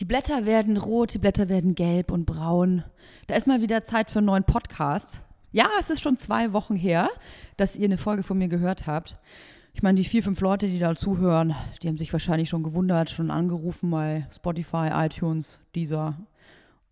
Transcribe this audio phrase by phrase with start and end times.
[0.00, 2.84] Die Blätter werden rot, die Blätter werden gelb und braun.
[3.26, 5.22] Da ist mal wieder Zeit für einen neuen Podcast.
[5.50, 7.10] Ja, es ist schon zwei Wochen her,
[7.56, 9.18] dass ihr eine Folge von mir gehört habt.
[9.74, 13.10] Ich meine, die vier, fünf Leute, die da zuhören, die haben sich wahrscheinlich schon gewundert,
[13.10, 16.14] schon angerufen bei Spotify, iTunes, Deezer.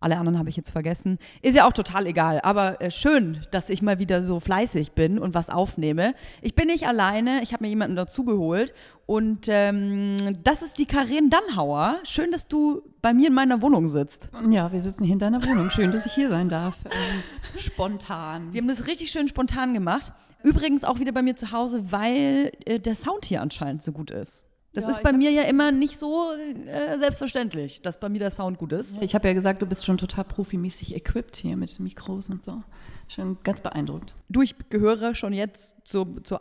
[0.07, 1.19] Alle anderen habe ich jetzt vergessen.
[1.43, 5.19] Ist ja auch total egal, aber äh, schön, dass ich mal wieder so fleißig bin
[5.19, 6.15] und was aufnehme.
[6.43, 8.73] Ich bin nicht alleine, ich habe mir jemanden dazugeholt
[9.07, 11.97] und ähm, das ist die Karin Dannhauer.
[12.05, 14.31] Schön, dass du bei mir in meiner Wohnung sitzt.
[14.49, 15.71] Ja, wir sitzen hier in deiner Wohnung.
[15.71, 16.77] Schön, dass ich hier sein darf.
[16.85, 17.23] Ähm,
[17.59, 18.53] spontan.
[18.53, 20.13] Wir haben das richtig schön spontan gemacht.
[20.45, 24.13] Übrigens auch wieder bei mir zu Hause, weil äh, der Sound hier anscheinend so gut
[24.13, 24.47] ist.
[24.77, 28.31] Das Ja, ist bei mir ja immer nicht so äh, selbstverständlich, dass bei mir der
[28.31, 29.03] Sound gut ist.
[29.03, 32.63] Ich habe ja gesagt, du bist schon total profimäßig equipped hier mit Mikros und so.
[33.09, 34.15] Schon ganz beeindruckt.
[34.29, 36.37] Du, ich gehöre schon jetzt zu, zu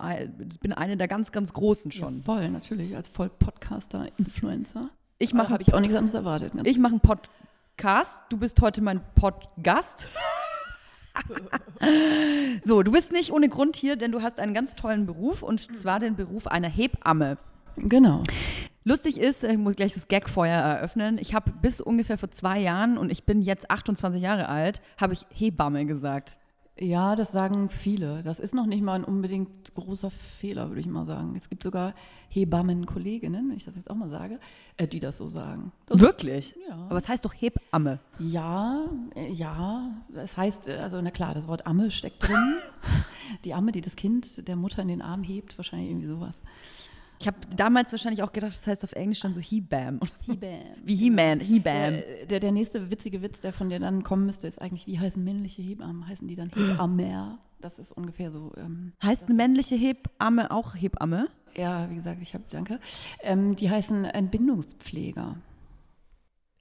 [0.60, 2.24] bin eine der ganz, ganz Großen schon.
[2.24, 4.90] Voll, natürlich, als Voll-Podcaster, Influencer.
[5.18, 6.52] Ich mache habe ich auch nichts anderes erwartet.
[6.66, 8.22] Ich mache einen Podcast.
[8.28, 10.08] Du bist heute mein Podcast.
[12.66, 15.62] so, du bist nicht ohne Grund hier, denn du hast einen ganz tollen Beruf und
[15.78, 17.38] zwar den Beruf einer Hebamme.
[17.78, 18.24] Genau.
[18.84, 21.18] Lustig ist, ich muss gleich das Gagfeuer eröffnen.
[21.18, 25.14] Ich habe bis ungefähr vor zwei Jahren und ich bin jetzt 28 Jahre alt, habe
[25.14, 26.38] ich Hebamme gesagt.
[26.78, 28.22] Ja, das sagen viele.
[28.22, 31.34] Das ist noch nicht mal ein unbedingt großer Fehler, würde ich mal sagen.
[31.36, 31.96] Es gibt sogar
[32.30, 34.40] Hebammenkolleginnen, wenn ich das jetzt auch mal sage,
[34.76, 35.72] äh, die das so sagen.
[35.86, 36.54] Das Wirklich?
[36.68, 36.76] Ja.
[36.76, 38.00] Aber es heißt doch Hebamme.
[38.20, 39.90] Ja, äh, ja.
[40.14, 42.58] Das heißt, äh, also na klar, das Wort Amme steckt drin.
[43.46, 46.44] Die Amme, die das Kind der Mutter in den Arm hebt, wahrscheinlich irgendwie sowas.
[47.20, 50.00] Ich habe damals wahrscheinlich auch gedacht, das heißt auf Englisch dann so Hebam.
[50.26, 50.60] Hebam.
[50.84, 51.94] Wie He-Man, Hebam.
[51.94, 55.00] Der, der, der nächste witzige Witz, der von dir dann kommen müsste, ist eigentlich, wie
[55.00, 56.08] heißen männliche Hebammen?
[56.08, 57.40] Heißen die dann Hebammer?
[57.62, 58.52] Das ist ungefähr so.
[58.58, 61.30] Ähm, Heißt eine männliche Hebamme auch Hebamme?
[61.56, 62.80] ja, wie gesagt, ich habe, danke.
[63.22, 65.38] Ähm, die heißen Entbindungspfleger.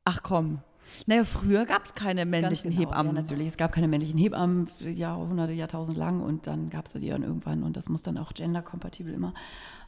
[0.05, 0.61] Ach komm.
[1.07, 3.17] Naja, früher gab es keine männlichen genau, Hebammen.
[3.17, 3.49] Ja, natürlich.
[3.49, 7.63] Es gab keine männlichen Hebammen Jahrhunderte, Jahrtausende lang und dann gab es die dann irgendwann
[7.63, 9.33] und das muss dann auch genderkompatibel immer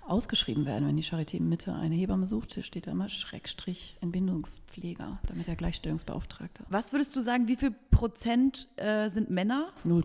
[0.06, 0.86] ausgeschrieben werden.
[0.86, 6.64] Wenn die Charité Mitte eine Hebamme sucht, steht da immer Schrägstrich Entbindungspfleger, damit der Gleichstellungsbeauftragte.
[6.68, 9.72] Was würdest du sagen, wie viel Prozent äh, sind Männer?
[9.84, 10.02] 0,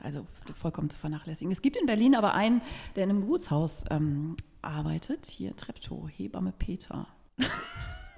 [0.00, 1.52] also vollkommen zu vernachlässigen.
[1.52, 2.62] Es gibt in Berlin aber einen,
[2.96, 7.06] der in einem Gutshaus ähm, arbeitet, hier Treptow, Hebamme Peter.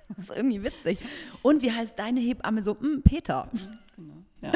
[0.09, 0.99] Das ist irgendwie witzig.
[1.41, 2.78] Und wie heißt deine Hebamme so?
[2.78, 3.03] Hm,
[3.94, 4.15] Peter.
[4.43, 4.53] Ja.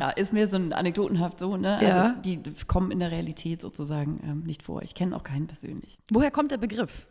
[0.00, 1.76] ja, ist mir so ein anekdotenhaft so, ne?
[1.78, 2.10] Also Ja.
[2.10, 4.82] es, die kommen in der Realität sozusagen ähm, nicht vor.
[4.82, 5.98] Ich kenne auch keinen persönlich.
[6.10, 7.06] Woher kommt der Begriff?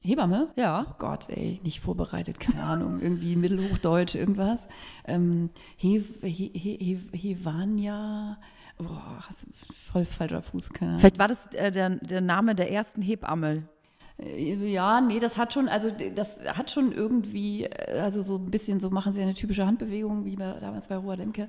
[0.00, 0.48] Hebamme?
[0.56, 0.86] Ja.
[0.88, 4.68] Oh Gott, ey, nicht vorbereitet, keine Ahnung, irgendwie Mittelhochdeutsch, irgendwas.
[5.04, 6.78] Ähm, He, He, He,
[7.12, 8.38] He, Hevania,
[8.78, 9.18] boah,
[9.92, 11.00] voll falscher Fuß, keine Ahnung.
[11.00, 13.64] Vielleicht war das äh, der, der Name der ersten Hebamme.
[14.18, 18.50] Äh, Ja, nee, das hat schon, also das hat schon irgendwie, äh, also so ein
[18.50, 21.48] bisschen, so machen sie eine typische Handbewegung, wie damals bei Roa Demke.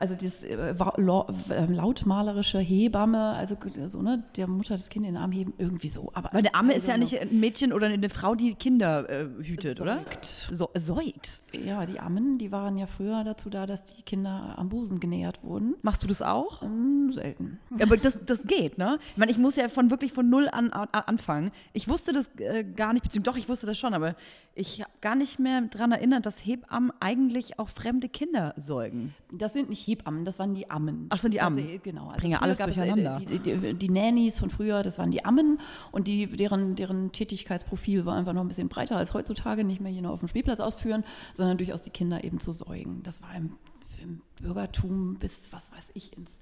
[0.00, 3.56] Also das äh, wa- lau- äh, lautmalerische Hebamme, also
[3.88, 6.10] so, ne, der Mutter das Kind in den Arm heben, irgendwie so.
[6.14, 7.00] Aber Weil eine Amme ist ja know.
[7.00, 9.96] nicht ein Mädchen oder eine Frau, die Kinder äh, hütet, oder?
[9.98, 10.24] Säugt.
[10.52, 11.40] So, säugt.
[11.52, 15.42] Ja, die Ammen, die waren ja früher dazu da, dass die Kinder am Busen genähert
[15.42, 15.74] wurden.
[15.82, 16.62] Machst du das auch?
[16.62, 17.58] Ähm, selten.
[17.76, 18.98] Ja, aber das, das geht, ne?
[19.12, 21.50] Ich meine, ich muss ja von wirklich von null an, an anfangen.
[21.72, 24.14] Ich wusste das äh, gar nicht, beziehungsweise doch, ich wusste das schon, aber
[24.54, 29.14] ich habe gar nicht mehr daran erinnert, dass Hebammen eigentlich auch fremde Kinder säugen.
[29.32, 31.06] Das sind nicht Hebammen, das waren die Ammen.
[31.10, 31.80] Ach, sind die Ammen.
[31.82, 32.12] Genau.
[32.16, 33.20] Bringen ja früher alles äh, durcheinander.
[33.20, 35.60] Die, die, die Nannies von früher, das waren die Ammen
[35.90, 39.92] und die, deren, deren Tätigkeitsprofil war einfach noch ein bisschen breiter als heutzutage, nicht mehr
[39.92, 41.04] hier nur auf dem Spielplatz ausführen,
[41.34, 43.02] sondern durchaus die Kinder eben zu säugen.
[43.02, 43.54] Das war im,
[44.02, 46.38] im Bürgertum bis, was weiß ich, ins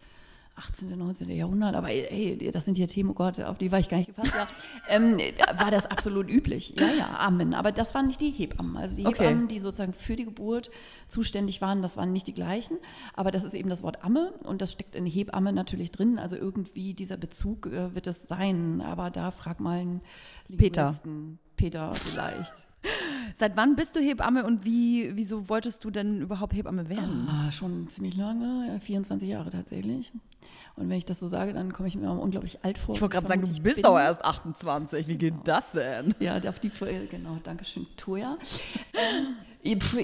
[0.56, 1.30] 18., 19.
[1.30, 4.08] Jahrhundert, aber ey, das sind hier Themen, oh Gott, auf die war ich gar nicht
[4.08, 4.48] gefasst, ja,
[4.88, 5.18] ähm,
[5.58, 6.74] war das absolut üblich.
[6.78, 7.52] Ja, ja, Ammen.
[7.52, 8.76] Aber das waren nicht die Hebammen.
[8.76, 9.24] Also die Okay.
[9.24, 10.70] Hebammen, die sozusagen für die Geburt
[11.08, 12.78] zuständig waren, das waren nicht die gleichen.
[13.12, 16.18] Aber das ist eben das Wort Amme und das steckt in Hebamme natürlich drin.
[16.18, 18.80] Also irgendwie dieser Bezug äh, wird es sein.
[18.80, 20.00] Aber da frag mal einen
[20.56, 20.84] Peter.
[20.84, 21.38] Linguisten.
[21.56, 22.66] Peter vielleicht.
[23.34, 27.28] Seit wann bist du Hebamme und wie, wieso wolltest du denn überhaupt Hebamme werden?
[27.28, 30.12] Ah, schon ziemlich lange, ja, 24 Jahre tatsächlich.
[30.76, 32.94] Und wenn ich das so sage, dann komme ich mir unglaublich alt vor.
[32.94, 35.08] Ich wollte gerade sagen, du bist doch erst 28.
[35.08, 36.14] Wie geht das denn?
[36.20, 36.70] Ja, auf die
[37.10, 38.36] genau, Dankeschön, Toja.
[38.92, 39.36] Ähm,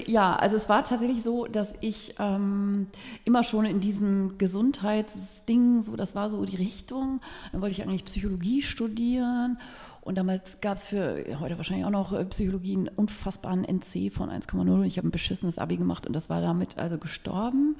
[0.07, 2.87] ja, also es war tatsächlich so, dass ich ähm,
[3.25, 7.21] immer schon in diesem Gesundheitsding, so das war so die Richtung.
[7.51, 9.57] Dann wollte ich eigentlich Psychologie studieren.
[10.01, 14.29] Und damals gab es für heute wahrscheinlich auch noch äh, Psychologie einen unfassbaren NC von
[14.29, 14.83] 1,0.
[14.83, 17.77] Ich habe ein beschissenes Abi gemacht und das war damit also gestorben.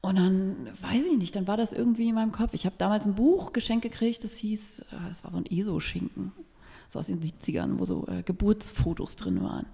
[0.00, 2.50] Und dann, weiß ich nicht, dann war das irgendwie in meinem Kopf.
[2.52, 6.32] Ich habe damals ein Buch geschenkt gekriegt, das hieß, äh, das war so ein ESO-Schinken,
[6.88, 9.66] so aus den 70ern, wo so äh, Geburtsfotos drin waren.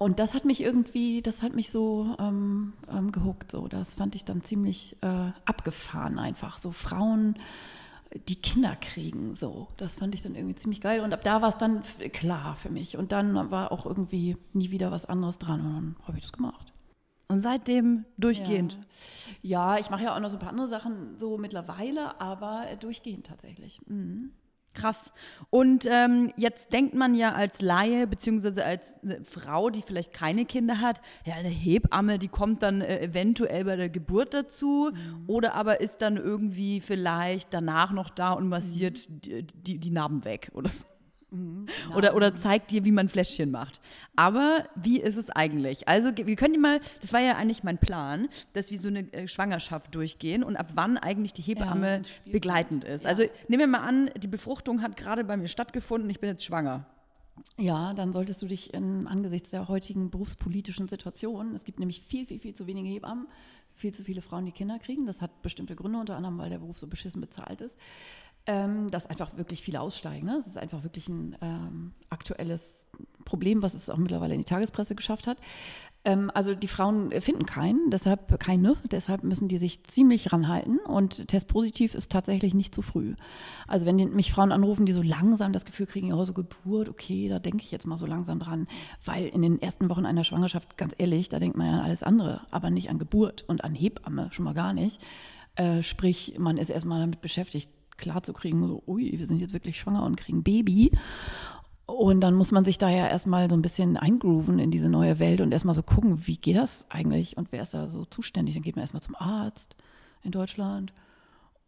[0.00, 3.52] Und das hat mich irgendwie, das hat mich so ähm, ähm, gehuckt.
[3.52, 3.68] So.
[3.68, 6.56] Das fand ich dann ziemlich äh, abgefahren einfach.
[6.56, 7.38] So Frauen,
[8.26, 9.68] die Kinder kriegen, so.
[9.76, 11.02] Das fand ich dann irgendwie ziemlich geil.
[11.02, 11.82] Und ab da war es dann
[12.14, 12.96] klar für mich.
[12.96, 15.60] Und dann war auch irgendwie nie wieder was anderes dran.
[15.60, 16.72] Und dann habe ich das gemacht.
[17.28, 18.78] Und seitdem durchgehend?
[19.42, 22.64] Ja, ja ich mache ja auch noch so ein paar andere Sachen so mittlerweile, aber
[22.80, 23.82] durchgehend tatsächlich.
[23.86, 24.30] Mhm.
[24.72, 25.12] Krass.
[25.50, 28.94] Und ähm, jetzt denkt man ja als Laie, beziehungsweise als
[29.24, 33.76] Frau, die vielleicht keine Kinder hat, ja, eine Hebamme, die kommt dann äh, eventuell bei
[33.76, 35.24] der Geburt dazu mhm.
[35.26, 39.20] oder aber ist dann irgendwie vielleicht danach noch da und massiert mhm.
[39.20, 40.86] die, die, die Narben weg oder so.
[41.30, 43.80] Mhm, oder, oder zeigt dir, wie man Fläschchen macht.
[44.16, 45.88] Aber wie ist es eigentlich?
[45.88, 49.12] Also, wir können die mal, das war ja eigentlich mein Plan, dass wir so eine
[49.12, 53.04] äh, Schwangerschaft durchgehen und ab wann eigentlich die Hebamme ja, begleitend ist.
[53.04, 53.10] Ja.
[53.10, 56.44] Also, nehmen wir mal an, die Befruchtung hat gerade bei mir stattgefunden, ich bin jetzt
[56.44, 56.86] schwanger.
[57.56, 62.26] Ja, dann solltest du dich in, angesichts der heutigen berufspolitischen Situation, es gibt nämlich viel,
[62.26, 63.28] viel, viel zu wenige Hebammen,
[63.72, 65.06] viel zu viele Frauen, die Kinder kriegen.
[65.06, 67.76] Das hat bestimmte Gründe, unter anderem, weil der Beruf so beschissen bezahlt ist
[68.46, 70.26] ähm, dass einfach wirklich viele aussteigen.
[70.26, 70.36] Ne?
[70.36, 72.86] Das ist einfach wirklich ein ähm, aktuelles
[73.24, 75.38] Problem, was es auch mittlerweile in die Tagespresse geschafft hat.
[76.04, 81.28] Ähm, also die Frauen finden keinen, deshalb keine, deshalb müssen die sich ziemlich ranhalten und
[81.28, 83.14] testpositiv ist tatsächlich nicht zu früh.
[83.68, 86.88] Also wenn die, mich Frauen anrufen, die so langsam das Gefühl kriegen, oh, so Geburt,
[86.88, 88.66] okay, da denke ich jetzt mal so langsam dran,
[89.04, 92.02] weil in den ersten Wochen einer Schwangerschaft, ganz ehrlich, da denkt man ja an alles
[92.02, 95.00] andere, aber nicht an Geburt und an Hebamme, schon mal gar nicht.
[95.56, 97.70] Äh, sprich, man ist erstmal damit beschäftigt,
[98.00, 100.90] klarzukriegen, so, ui, wir sind jetzt wirklich schwanger und kriegen Baby.
[101.86, 105.18] Und dann muss man sich da ja erstmal so ein bisschen eingrooven in diese neue
[105.18, 108.54] Welt und erstmal so gucken, wie geht das eigentlich und wer ist da so zuständig.
[108.54, 109.76] Dann geht man erstmal zum Arzt
[110.22, 110.92] in Deutschland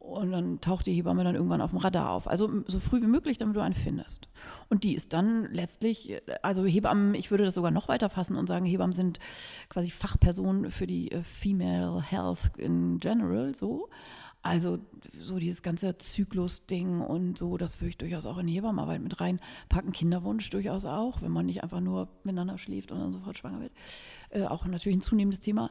[0.02, 2.26] und dann taucht die Hebamme dann irgendwann auf dem Radar auf.
[2.26, 4.26] Also so früh wie möglich, damit du einen findest.
[4.68, 8.48] Und die ist dann letztlich, also Hebammen, ich würde das sogar noch weiter fassen und
[8.48, 9.20] sagen, Hebammen sind
[9.68, 13.88] quasi Fachpersonen für die äh, Female Health in general, so.
[14.42, 14.80] Also
[15.18, 19.92] so dieses ganze Zyklus-Ding und so, das würde ich durchaus auch in Hebammenarbeit mit reinpacken.
[19.92, 23.72] Kinderwunsch durchaus auch, wenn man nicht einfach nur miteinander schläft und dann sofort schwanger wird.
[24.30, 25.70] Äh, auch natürlich ein zunehmendes Thema.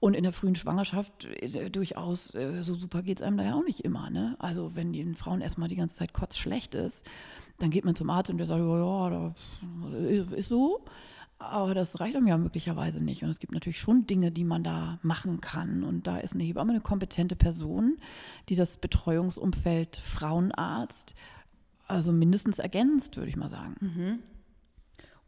[0.00, 3.54] Und in der frühen Schwangerschaft äh, durchaus, äh, so super geht es einem da ja
[3.54, 4.10] auch nicht immer.
[4.10, 4.34] Ne?
[4.40, 7.06] Also wenn den Frauen erstmal die ganze Zeit kotzschlecht ist,
[7.58, 10.84] dann geht man zum Arzt und der sagt, ja, das ist so.
[11.40, 13.22] Aber das reicht einem ja möglicherweise nicht.
[13.22, 15.84] Und es gibt natürlich schon Dinge, die man da machen kann.
[15.84, 17.98] Und da ist eine Hebamme eine kompetente Person,
[18.48, 21.14] die das Betreuungsumfeld Frauenarzt
[21.86, 23.76] also mindestens ergänzt, würde ich mal sagen.
[23.80, 24.18] Mhm.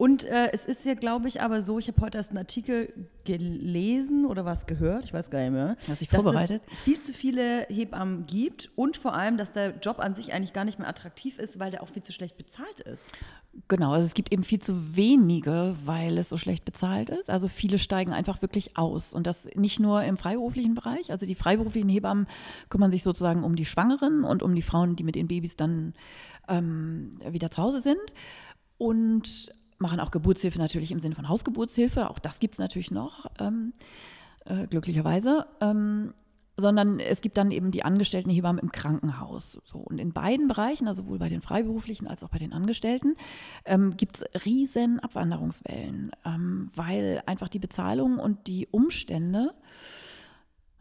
[0.00, 2.90] Und äh, es ist ja, glaube ich, aber so, ich habe heute erst einen Artikel
[3.26, 5.76] gelesen oder was gehört, ich weiß gar nicht mehr.
[5.86, 6.62] Hast dich vorbereitet?
[6.64, 10.32] Dass es viel zu viele Hebammen gibt und vor allem, dass der Job an sich
[10.32, 13.12] eigentlich gar nicht mehr attraktiv ist, weil der auch viel zu schlecht bezahlt ist.
[13.68, 17.28] Genau, also es gibt eben viel zu wenige, weil es so schlecht bezahlt ist.
[17.28, 19.12] Also viele steigen einfach wirklich aus.
[19.12, 21.12] Und das nicht nur im freiberuflichen Bereich.
[21.12, 22.26] Also die freiberuflichen Hebammen
[22.70, 25.92] kümmern sich sozusagen um die Schwangeren und um die Frauen, die mit den Babys dann
[26.48, 28.14] ähm, wieder zu Hause sind.
[28.78, 33.26] Und machen auch Geburtshilfe natürlich im Sinne von Hausgeburtshilfe, auch das gibt es natürlich noch,
[33.38, 33.72] ähm,
[34.44, 35.46] äh, glücklicherweise.
[35.60, 36.14] Ähm,
[36.60, 39.60] sondern es gibt dann eben die angestellten Hebammen im Krankenhaus.
[39.64, 39.78] So.
[39.78, 43.14] Und in beiden Bereichen, also sowohl bei den Freiberuflichen als auch bei den Angestellten,
[43.64, 49.54] ähm, gibt es riesen Abwanderungswellen, ähm, weil einfach die Bezahlung und die Umstände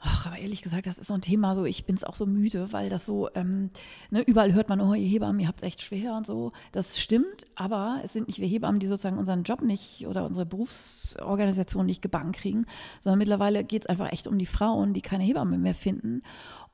[0.01, 2.25] Ach, aber ehrlich gesagt, das ist so ein Thema, so ich bin es auch so
[2.25, 3.69] müde, weil das so, ähm,
[4.11, 6.53] ne, überall hört man, oh, ihr Hebammen, ihr habt es echt schwer und so.
[6.71, 10.45] Das stimmt, aber es sind nicht wir Hebammen, die sozusagen unseren Job nicht oder unsere
[10.45, 12.65] Berufsorganisation nicht gebannt kriegen,
[13.01, 16.23] sondern mittlerweile geht es einfach echt um die Frauen, die keine Hebamme mehr finden.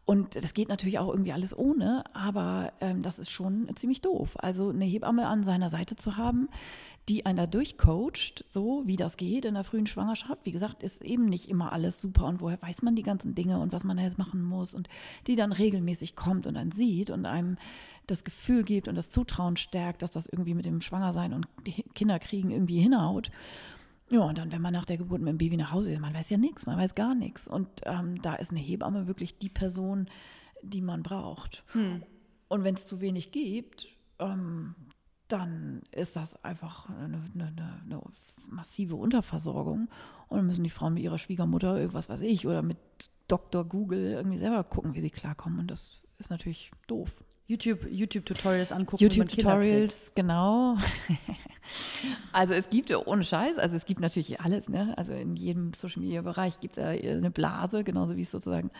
[0.05, 4.35] Und das geht natürlich auch irgendwie alles ohne, aber ähm, das ist schon ziemlich doof.
[4.37, 6.47] Also eine Hebamme an seiner Seite zu haben,
[7.07, 10.45] die einer durchcoacht, so wie das geht in der frühen Schwangerschaft.
[10.45, 13.59] Wie gesagt, ist eben nicht immer alles super und woher weiß man die ganzen Dinge
[13.59, 14.89] und was man jetzt machen muss und
[15.27, 17.57] die dann regelmäßig kommt und einen sieht und einem
[18.07, 21.47] das Gefühl gibt und das Zutrauen stärkt, dass das irgendwie mit dem Schwangersein und
[21.93, 23.31] Kinderkriegen irgendwie hinhaut.
[24.09, 26.13] Ja, und dann, wenn man nach der Geburt mit dem Baby nach Hause ist, man
[26.13, 27.47] weiß ja nichts, man weiß gar nichts.
[27.47, 30.07] Und ähm, da ist eine Hebamme wirklich die Person,
[30.61, 31.63] die man braucht.
[31.73, 32.03] Hm.
[32.47, 33.87] Und wenn es zu wenig gibt,
[34.19, 34.75] ähm,
[35.27, 38.01] dann ist das einfach eine, eine, eine,
[38.47, 39.89] massive Unterversorgung.
[40.27, 42.77] Und dann müssen die Frauen mit ihrer Schwiegermutter, was weiß ich, oder mit
[43.27, 43.63] Dr.
[43.65, 45.59] Google irgendwie selber gucken, wie sie klarkommen.
[45.59, 47.23] Und das ist natürlich doof.
[47.47, 49.03] YouTube, YouTube-Tutorials angucken.
[49.03, 50.77] YouTube-Tutorials, genau.
[52.31, 54.97] also es gibt ohne Scheiß, also es gibt natürlich alles, ne?
[54.97, 58.71] Also in jedem Social Media Bereich gibt es ja eine Blase, genauso wie es sozusagen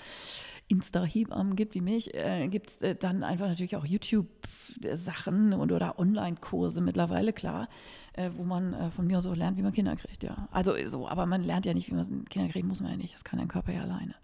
[0.68, 6.00] Insta-Hebammen gibt wie mich, äh, gibt es äh, dann einfach natürlich auch YouTube-Sachen und, oder
[6.00, 7.70] Online-Kurse mittlerweile, klar,
[8.14, 10.48] äh, wo man äh, von mir auch lernt, wie man Kinder kriegt, ja.
[10.52, 13.14] Also so, aber man lernt ja nicht, wie man Kinder kriegt, muss man ja nicht.
[13.14, 14.16] Das kann dein Körper ja alleine.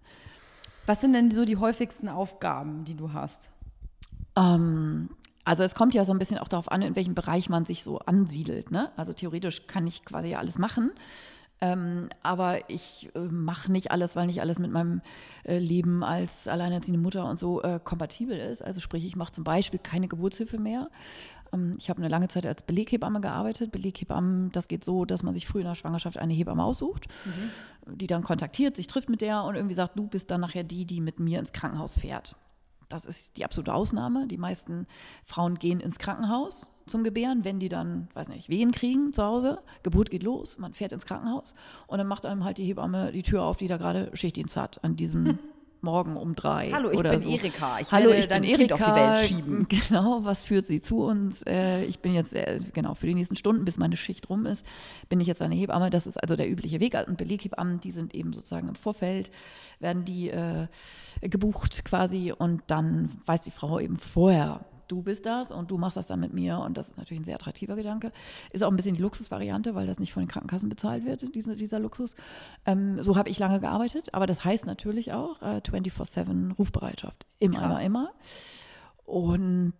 [0.88, 3.52] Was sind denn so die häufigsten Aufgaben, die du hast?
[4.36, 5.10] Ähm,
[5.44, 7.84] also es kommt ja so ein bisschen auch darauf an, in welchem Bereich man sich
[7.84, 8.72] so ansiedelt.
[8.72, 8.92] Ne?
[8.98, 10.92] Also theoretisch kann ich quasi alles machen.
[11.63, 15.01] Ähm, aber ich äh, mache nicht alles, weil nicht alles mit meinem
[15.44, 18.63] äh, Leben als alleinerziehende Mutter und so äh, kompatibel ist.
[18.63, 20.89] Also sprich, ich mache zum Beispiel keine Geburtshilfe mehr.
[21.53, 23.72] Ähm, ich habe eine lange Zeit als Beleghebamme gearbeitet.
[23.72, 27.96] Beleghebammen, das geht so, dass man sich früh in der Schwangerschaft eine Hebamme aussucht, mhm.
[27.96, 30.86] die dann kontaktiert, sich trifft mit der und irgendwie sagt, du bist dann nachher die,
[30.86, 32.36] die mit mir ins Krankenhaus fährt.
[32.92, 34.28] Das ist die absolute Ausnahme.
[34.28, 34.86] Die meisten
[35.24, 39.62] Frauen gehen ins Krankenhaus zum Gebären, wenn die dann, weiß nicht, Wehen kriegen zu Hause.
[39.82, 41.56] Geburt geht los, man fährt ins Krankenhaus
[41.88, 44.84] und dann macht einem halt die Hebamme die Tür auf, die da gerade Schichtdienst hat
[44.84, 45.40] an diesem
[45.84, 46.72] morgen um drei.
[46.72, 47.30] Hallo, ich oder bin so.
[47.30, 47.80] Erika.
[47.80, 48.76] Ich Hallo, ich bin Kind Erika.
[48.76, 49.68] auf die Welt schieben.
[49.88, 51.44] Genau, was führt sie zu uns?
[51.44, 54.66] Äh, ich bin jetzt, äh, genau, für die nächsten Stunden, bis meine Schicht rum ist,
[55.10, 55.90] bin ich jetzt eine Hebamme.
[55.90, 56.96] Das ist also der übliche Weg.
[57.08, 59.32] Und Beleghebammen, die sind eben sozusagen im Vorfeld,
[59.80, 60.68] werden die äh,
[61.22, 65.98] gebucht quasi und dann weiß die Frau eben vorher, du bist das und du machst
[65.98, 68.12] das dann mit mir und das ist natürlich ein sehr attraktiver Gedanke.
[68.52, 71.56] Ist auch ein bisschen die Luxusvariante, weil das nicht von den Krankenkassen bezahlt wird, diese,
[71.56, 72.16] dieser Luxus.
[72.66, 77.26] Ähm, so habe ich lange gearbeitet, aber das heißt natürlich auch äh, 24-7 Rufbereitschaft.
[77.40, 77.66] Immer, Krass.
[77.66, 78.12] immer, immer.
[79.06, 79.74] Und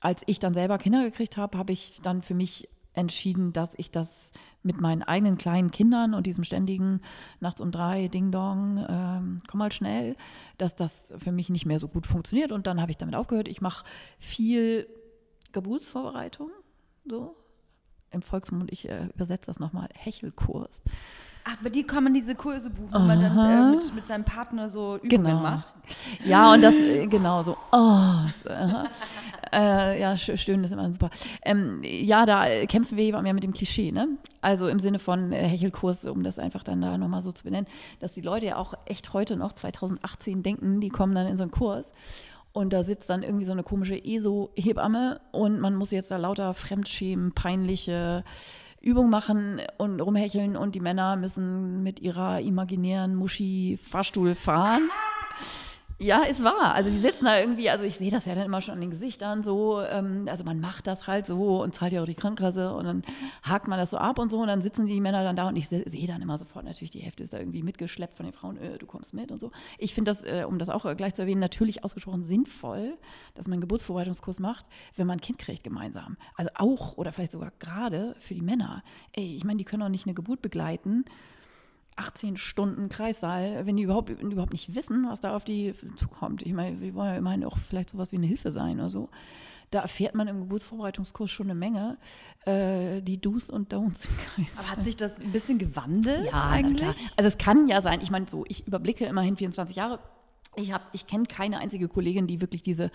[0.00, 3.90] als ich dann selber Kinder gekriegt habe, habe ich dann für mich entschieden, dass ich
[3.90, 4.32] das
[4.62, 7.00] mit meinen eigenen kleinen Kindern und diesem ständigen
[7.40, 10.16] nachts um drei Ding Dong, ähm, komm mal schnell,
[10.56, 12.50] dass das für mich nicht mehr so gut funktioniert.
[12.52, 13.48] Und dann habe ich damit aufgehört.
[13.48, 13.84] Ich mache
[14.18, 14.86] viel
[15.52, 16.50] Geburtsvorbereitung,
[17.06, 17.36] so
[18.10, 18.72] im Volksmund.
[18.72, 20.82] Ich äh, übersetze das nochmal Hechelkurs.
[21.46, 23.68] Ach, bei dir kann man diese Kurse buchen, wo man dann Aha.
[23.68, 25.40] äh, mit, mit seinem Partner so Übungen Genau.
[25.40, 25.74] macht.
[26.24, 27.54] Ja, und das, äh, genau so.
[27.70, 28.84] Oh, aha.
[29.54, 31.10] Äh, ja, stöhnen ist immer super.
[31.44, 34.08] Ähm, ja, da kämpfen wir eben ja mit dem Klischee, ne?
[34.40, 37.66] Also im Sinne von äh, Hechelkurs, um das einfach dann da nochmal so zu benennen,
[38.00, 41.42] dass die Leute ja auch echt heute noch, 2018, denken, die kommen dann in so
[41.42, 41.92] einen Kurs.
[42.52, 46.54] Und da sitzt dann irgendwie so eine komische ESO-Hebamme und man muss jetzt da lauter
[46.54, 48.22] Fremdschämen, peinliche
[48.80, 54.88] Übungen machen und rumhecheln und die Männer müssen mit ihrer imaginären Muschi-Fahrstuhl fahren.
[56.00, 56.74] Ja, ist wahr.
[56.74, 58.90] Also die sitzen da irgendwie, also ich sehe das ja dann immer schon an den
[58.90, 62.74] Gesichtern so, ähm, also man macht das halt so und zahlt ja auch die Krankenkasse
[62.74, 63.04] und dann
[63.44, 65.54] hakt man das so ab und so und dann sitzen die Männer dann da und
[65.56, 68.32] ich se- sehe dann immer sofort natürlich, die Hälfte ist da irgendwie mitgeschleppt von den
[68.32, 69.52] Frauen, äh, du kommst mit und so.
[69.78, 72.98] Ich finde das, äh, um das auch äh, gleich zu erwähnen, natürlich ausgesprochen sinnvoll,
[73.34, 76.16] dass man einen Geburtsvorbereitungskurs macht, wenn man ein Kind kriegt gemeinsam.
[76.34, 78.82] Also auch oder vielleicht sogar gerade für die Männer.
[79.12, 81.04] Ey, ich meine, die können doch nicht eine Geburt begleiten
[81.96, 86.42] 18 Stunden Kreissaal, wenn die überhaupt, überhaupt nicht wissen, was da auf die zukommt.
[86.42, 89.08] Ich meine, wir wollen ja immerhin auch vielleicht sowas wie eine Hilfe sein oder so.
[89.70, 91.96] Da erfährt man im Geburtsvorbereitungskurs schon eine Menge,
[92.46, 94.58] äh, die Do's und Don'ts im Kreis.
[94.58, 96.96] Aber hat sich das ein bisschen gewandelt Ja, eigentlich?
[97.16, 99.98] Also es kann ja sein, ich meine so, ich überblicke immerhin 24 Jahre.
[100.56, 102.90] Ich, hab- ich kenne keine einzige Kollegin, die wirklich diese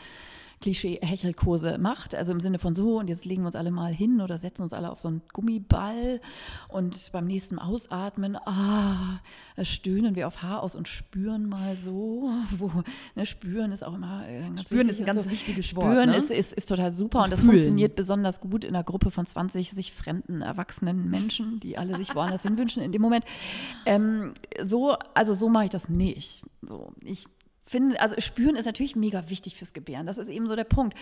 [0.61, 2.15] Klischee-Hechelkurse macht.
[2.15, 4.63] Also im Sinne von so, und jetzt legen wir uns alle mal hin oder setzen
[4.63, 6.21] uns alle auf so einen Gummiball
[6.67, 9.19] und beim nächsten Ausatmen, ah,
[9.61, 12.29] stöhnen wir auf Haar aus und spüren mal so.
[12.57, 12.71] Wo,
[13.15, 15.31] ne, spüren ist auch immer ganz Spüren wichtig ist ein und ganz so.
[15.31, 16.15] wichtiges Spüren Wort, ne?
[16.15, 17.51] ist, ist, ist total super und, das fühlen.
[17.53, 22.15] funktioniert besonders gut in einer Gruppe von 20 sich fremden, erwachsenen Menschen, die alle sich
[22.15, 23.25] woanders hin wünschen in dem Moment.
[23.85, 24.33] Ähm,
[24.65, 26.43] so, also so mache ich das nicht.
[26.61, 27.27] So, ich
[27.69, 30.07] finde, also spüren ist natürlich mega wichtig fürs Gebären.
[30.07, 30.97] Das ist eben so der Punkt.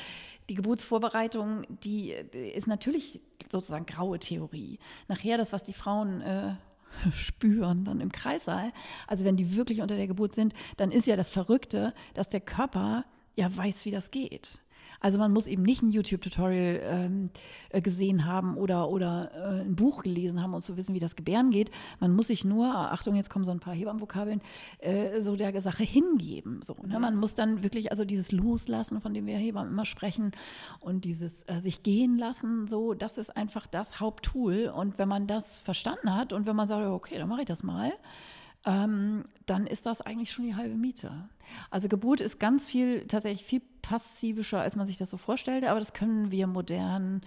[0.49, 4.77] Die Geburtsvorbereitung, die äh, ist natürlich sozusagen graue Theorie.
[5.07, 6.55] Nachher das, was die Frauen äh,
[7.15, 8.73] spüren dann im Kreissaal,
[9.07, 12.41] also wenn die wirklich unter der Geburt sind, dann ist ja das Verrückte, dass der
[12.41, 13.05] Körper
[13.35, 14.59] ja weiß, wie das geht.
[14.99, 17.29] Also man muss eben nicht ein YouTube-Tutorial ähm,
[17.69, 21.15] äh, gesehen haben oder, oder äh, ein Buch gelesen haben, um zu wissen, wie das
[21.15, 21.71] Gebären geht.
[21.99, 24.41] Man muss sich nur, Achtung, jetzt kommen so ein paar Hebammenvokabeln,
[24.79, 26.61] äh, so der Sache hingeben.
[26.63, 26.99] So, ne?
[26.99, 30.31] Man muss dann wirklich, also dieses Loslassen, von dem wir Hebammen immer sprechen,
[30.79, 34.71] und dieses äh, sich gehen lassen, so, das ist einfach das Haupttool.
[34.75, 37.63] Und wenn man das verstanden hat und wenn man sagt, okay, dann mache ich das
[37.63, 37.91] mal,
[38.67, 41.29] ähm, dann ist das eigentlich schon die halbe Miete.
[41.71, 45.79] Also Geburt ist ganz viel, tatsächlich viel passivischer, als man sich das so vorstellte, aber
[45.79, 47.21] das können wir modernen,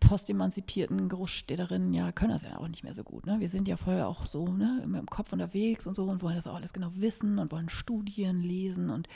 [0.00, 3.24] postemanzipierten Großstädterinnen ja, können das ja auch nicht mehr so gut.
[3.26, 3.38] Ne?
[3.38, 6.48] Wir sind ja voll auch so ne, im Kopf unterwegs und so und wollen das
[6.48, 9.06] auch alles genau wissen und wollen Studien lesen und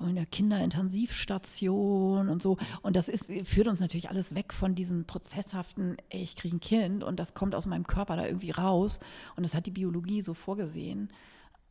[0.00, 2.56] und der Kinderintensivstation und so.
[2.82, 6.60] Und das ist, führt uns natürlich alles weg von diesem prozesshaften, ey, ich kriege ein
[6.60, 9.00] Kind und das kommt aus meinem Körper da irgendwie raus.
[9.36, 11.10] Und das hat die Biologie so vorgesehen.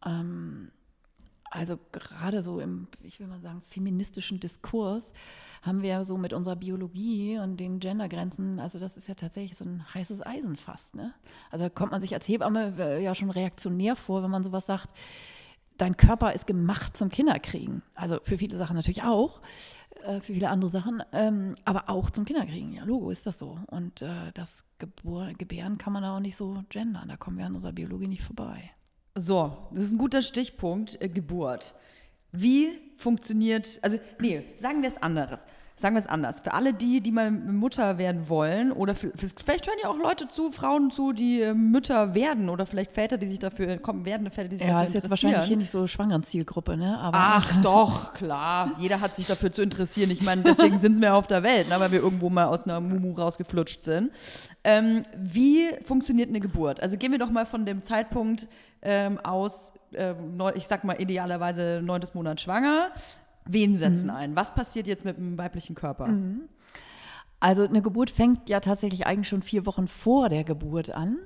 [0.06, 0.72] Ähm,
[1.52, 5.14] also gerade so im, ich will mal sagen, feministischen Diskurs
[5.64, 9.66] haben wir so mit unserer Biologie und den Gendergrenzen, also das ist ja tatsächlich so
[9.66, 10.96] ein heißes Eisen fast.
[10.96, 11.14] Ne?
[11.50, 14.68] Also da kommt man sich als Hebamme äh, ja schon reaktionär vor, wenn man sowas
[14.68, 14.92] sagt,
[15.80, 17.82] dein Körper ist gemacht zum Kinderkriegen.
[17.96, 19.42] Also für viele Sachen natürlich auch,
[20.04, 22.74] äh, für viele andere Sachen, ähm, aber auch zum Kinderkriegen.
[22.74, 23.58] Ja, Logo ist das so.
[23.68, 27.08] Und äh, das Gebur Gebären kann man da auch nicht so gendern.
[27.10, 28.72] Da kommen wir an unserer Biologie nicht vorbei.
[29.16, 31.74] So, das ist ein guter Stichpunkt, äh, Geburt.
[32.32, 35.48] Wie funktioniert, also nee, sagen wir es anderes.
[35.80, 36.42] Sagen wir es anders.
[36.42, 40.28] Für alle die, die mal Mutter werden wollen, oder für, vielleicht hören ja auch Leute
[40.28, 44.30] zu, Frauen zu, die äh, Mütter werden, oder vielleicht Väter, die sich dafür, kommen, werdende
[44.30, 47.00] Väter, die sich ja, dafür ist jetzt wahrscheinlich hier nicht so schwangeren Zielgruppe, ne?
[47.00, 48.74] Aber Ach doch, klar.
[48.78, 50.12] Jeder hat sich dafür zu interessieren.
[50.12, 52.82] Ich meine, deswegen sind wir auf der Welt, ne, weil wir irgendwo mal aus einer
[52.82, 54.12] Mumu rausgeflutscht sind.
[54.66, 56.82] Ähm, wie funktioniert eine Geburt?
[56.82, 58.50] Also gehen wir doch mal von dem Zeitpunkt
[58.82, 60.14] ähm, aus, äh,
[60.56, 62.92] ich sag mal idealerweise neuntes Monat schwanger,
[63.52, 64.16] Wen setzen mhm.
[64.16, 64.36] ein?
[64.36, 66.08] Was passiert jetzt mit dem weiblichen Körper?
[66.08, 66.42] Mhm.
[67.40, 71.18] Also eine Geburt fängt ja tatsächlich eigentlich schon vier Wochen vor der Geburt an.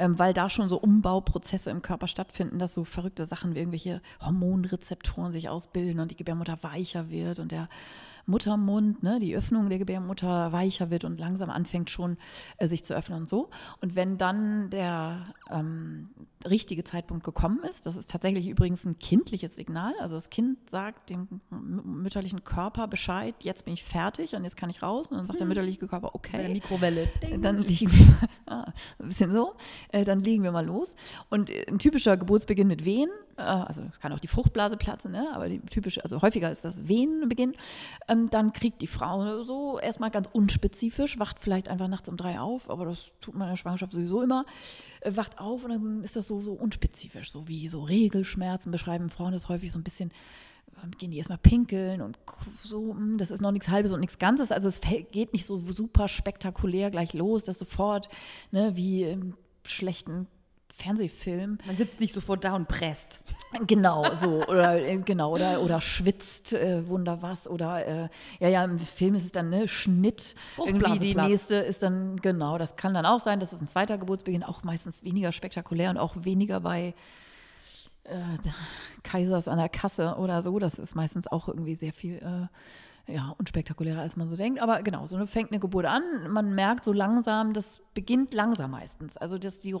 [0.00, 4.00] Ähm, weil da schon so Umbauprozesse im Körper stattfinden, dass so verrückte Sachen wie irgendwelche
[4.20, 7.68] Hormonrezeptoren sich ausbilden und die Gebärmutter weicher wird und der
[8.28, 12.18] Muttermund, ne, die Öffnung der Gebärmutter weicher wird und langsam anfängt schon
[12.58, 13.48] äh, sich zu öffnen und so.
[13.80, 16.10] Und wenn dann der ähm,
[16.48, 21.10] richtige Zeitpunkt gekommen ist, das ist tatsächlich übrigens ein kindliches Signal, also das Kind sagt
[21.10, 25.10] dem mütterlichen Körper Bescheid, jetzt bin ich fertig und jetzt kann ich raus.
[25.10, 25.48] Und dann sagt der hm.
[25.48, 26.32] mütterliche Körper, okay.
[26.32, 27.08] Bei der Mikrowelle.
[27.22, 27.42] Ding.
[27.42, 29.54] Dann liegen wir mal, ah, ein bisschen so,
[29.90, 30.94] äh, dann legen wir mal los.
[31.30, 35.12] Und äh, ein typischer Geburtsbeginn mit Wehen äh, also es kann auch die Fruchtblase platzen,
[35.12, 35.28] ne?
[35.32, 37.54] aber die typische, also häufiger ist das Venenbeginn,
[38.08, 42.40] ähm, dann kriegt die Frau so erstmal ganz unspezifisch, wacht vielleicht einfach nachts um drei
[42.40, 44.44] auf, aber das tut man in der Schwangerschaft sowieso immer,
[45.00, 49.10] äh, wacht auf und dann ist das so, so unspezifisch, so wie so Regelschmerzen beschreiben
[49.10, 50.12] Frauen das häufig so ein bisschen
[50.82, 52.18] ähm, gehen die erstmal pinkeln und
[52.62, 54.52] so, hm, das ist noch nichts Halbes und nichts Ganzes.
[54.52, 54.80] Also es
[55.12, 58.08] geht nicht so super spektakulär gleich los, dass sofort,
[58.50, 60.26] ne, wie im schlechten
[60.78, 61.58] Fernsehfilm.
[61.66, 63.20] Man sitzt nicht sofort da und presst.
[63.66, 64.46] Genau, so.
[64.46, 67.48] Oder, äh, genau, oder, oder schwitzt, äh, wunder was.
[67.48, 70.36] Oder, äh, ja, ja, im Film ist es dann, ne, Schnitt.
[70.56, 73.98] Irgendwie die nächste ist dann, genau, das kann dann auch sein, das ist ein zweiter
[73.98, 76.94] Geburtsbeginn, auch meistens weniger spektakulär und auch weniger bei
[78.04, 78.14] äh,
[79.02, 80.58] Kaisers an der Kasse oder so.
[80.58, 84.60] Das ist meistens auch irgendwie sehr viel äh, ja, unspektakulärer, als man so denkt.
[84.60, 86.02] Aber genau, so fängt eine Geburt an.
[86.28, 89.16] Man merkt so langsam, das beginnt langsam meistens.
[89.16, 89.74] Also, dass die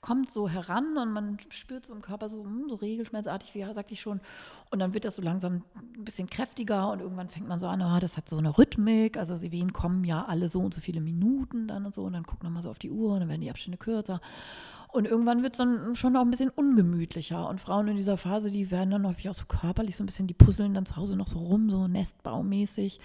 [0.00, 3.94] kommt so heran und man spürt so im Körper so, hm, so regelschmerzartig, wie sagte
[3.94, 4.20] ich schon.
[4.70, 5.62] Und dann wird das so langsam
[5.96, 9.16] ein bisschen kräftiger und irgendwann fängt man so an, oh, das hat so eine Rhythmik.
[9.16, 12.04] Also die Wehen kommen ja alle so und so viele Minuten dann und so.
[12.04, 14.20] Und dann guckt man mal so auf die Uhr und dann werden die Abstände kürzer.
[14.90, 17.48] Und irgendwann wird es dann schon auch ein bisschen ungemütlicher.
[17.48, 20.26] Und Frauen in dieser Phase, die werden dann häufig auch so körperlich so ein bisschen,
[20.26, 23.00] die puzzeln dann zu Hause noch so rum, so nestbaumäßig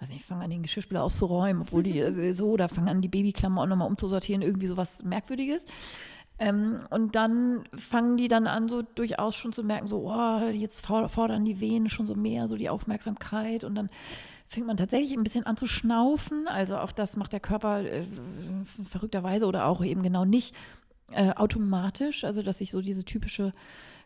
[0.00, 3.08] weiß nicht, fangen an, den Geschirrspüler auszuräumen, obwohl die äh, so, oder fangen an, die
[3.08, 5.64] Babyklammer auch nochmal umzusortieren, irgendwie so was Merkwürdiges.
[6.40, 10.84] Ähm, und dann fangen die dann an, so durchaus schon zu merken, so, oh, jetzt
[10.84, 13.62] fordern die Venen schon so mehr, so die Aufmerksamkeit.
[13.62, 13.90] Und dann
[14.48, 16.48] fängt man tatsächlich ein bisschen an zu schnaufen.
[16.48, 18.06] Also auch das macht der Körper äh,
[18.88, 20.56] verrückterweise oder auch eben genau nicht
[21.12, 22.24] äh, automatisch.
[22.24, 23.52] Also dass sich so diese typische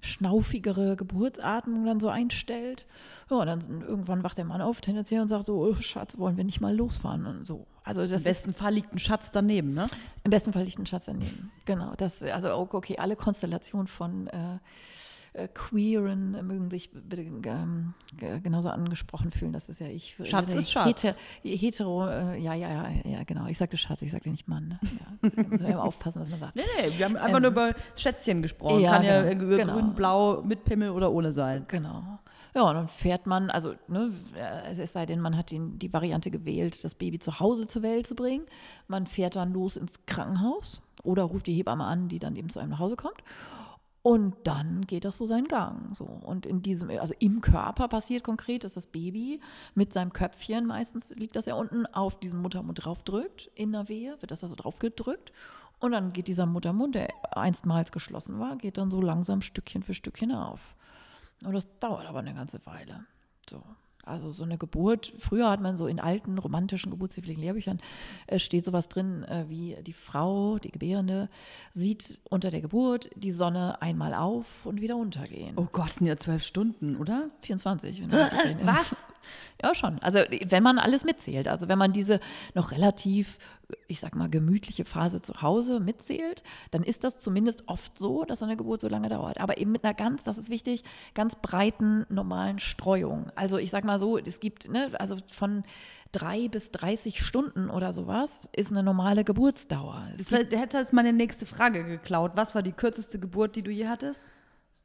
[0.05, 2.87] schnaufigere Geburtsatmung dann so einstellt.
[3.31, 6.37] Ja, und dann irgendwann wacht der Mann auf, tendenziell und sagt so, oh, Schatz, wollen
[6.37, 7.67] wir nicht mal losfahren und so.
[7.83, 9.87] Also Im besten ist, Fall liegt ein Schatz daneben, ne?
[10.23, 11.95] Im besten Fall liegt ein Schatz daneben, genau.
[11.97, 14.59] Das, also okay, alle Konstellationen von äh,
[15.35, 17.95] äh, Queeren mögen sich bitte ähm,
[18.43, 19.53] genauso angesprochen fühlen.
[19.53, 20.17] Das ist ja ich.
[20.23, 21.03] Schatz ist Schatz.
[21.03, 23.47] Heter, hetero, äh, ja, ja, ja, ja, genau.
[23.47, 24.69] Ich sagte Schatz, ich sagte nicht Mann.
[24.69, 24.79] Ne?
[24.83, 26.57] Ja, da muss man immer aufpassen, was man sagt.
[26.57, 28.81] Nee, nee, wir haben einfach ähm, nur über Schätzchen gesprochen.
[28.81, 29.83] Ja, Kann genau, ja grün, genau.
[29.97, 31.65] blau, mit Pimmel oder ohne sein.
[31.67, 32.21] Genau.
[32.55, 34.13] Ja, und dann fährt man, also ne,
[34.71, 38.07] es sei denn, man hat den, die Variante gewählt, das Baby zu Hause zur Welt
[38.07, 38.47] zu bringen.
[38.87, 42.61] Man fährt dann los ins Krankenhaus oder ruft die Hebamme an, die dann eben zu
[42.61, 43.19] einem nach Hause kommt.
[44.07, 45.97] Und dann geht das so seinen Gang.
[45.97, 46.05] So.
[46.05, 49.41] Und in diesem, also im Körper passiert konkret, dass das Baby
[49.75, 53.51] mit seinem Köpfchen, meistens liegt das ja unten, auf diesen Muttermund draufdrückt.
[53.55, 55.33] In der Wehe wird das also draufgedrückt.
[55.79, 59.95] Und dann geht dieser Muttermund, der einstmals geschlossen war, geht dann so langsam Stückchen für
[59.95, 60.77] Stückchen auf.
[61.43, 63.07] Und das dauert aber eine ganze Weile.
[63.49, 63.63] So.
[64.07, 67.81] Also so eine Geburt, früher hat man so in alten romantischen geburtshilflichen Lehrbüchern
[68.27, 71.29] äh, steht sowas drin, äh, wie die Frau, die Gebärende,
[71.73, 75.55] sieht unter der Geburt die Sonne einmal auf und wieder untergehen.
[75.57, 77.31] Oh Gott, sind ja zwölf Stunden, oder?
[77.43, 78.03] 24.
[78.63, 79.09] Was?
[79.63, 79.99] Ja, schon.
[80.01, 82.21] Also wenn man alles mitzählt, also wenn man diese
[82.55, 83.39] noch relativ
[83.87, 88.43] ich sag mal, gemütliche Phase zu Hause mitzählt, dann ist das zumindest oft so, dass
[88.43, 89.41] eine Geburt so lange dauert.
[89.41, 90.83] Aber eben mit einer ganz, das ist wichtig,
[91.15, 93.31] ganz breiten, normalen Streuung.
[93.35, 95.65] Also ich sag mal so, es gibt, ne, also von
[96.13, 100.09] drei bis 30 Stunden oder sowas ist eine normale Geburtsdauer.
[100.17, 102.33] Es das hätte jetzt meine nächste Frage geklaut.
[102.35, 104.23] Was war die kürzeste Geburt, die du je hattest?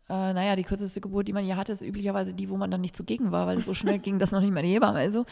[0.09, 2.81] Äh, naja, die kürzeste Geburt, die man je hatte, ist üblicherweise die, wo man dann
[2.81, 4.97] nicht zugegen war, weil es so schnell ging, dass noch nicht meine Hebamme.
[4.97, 5.25] Also,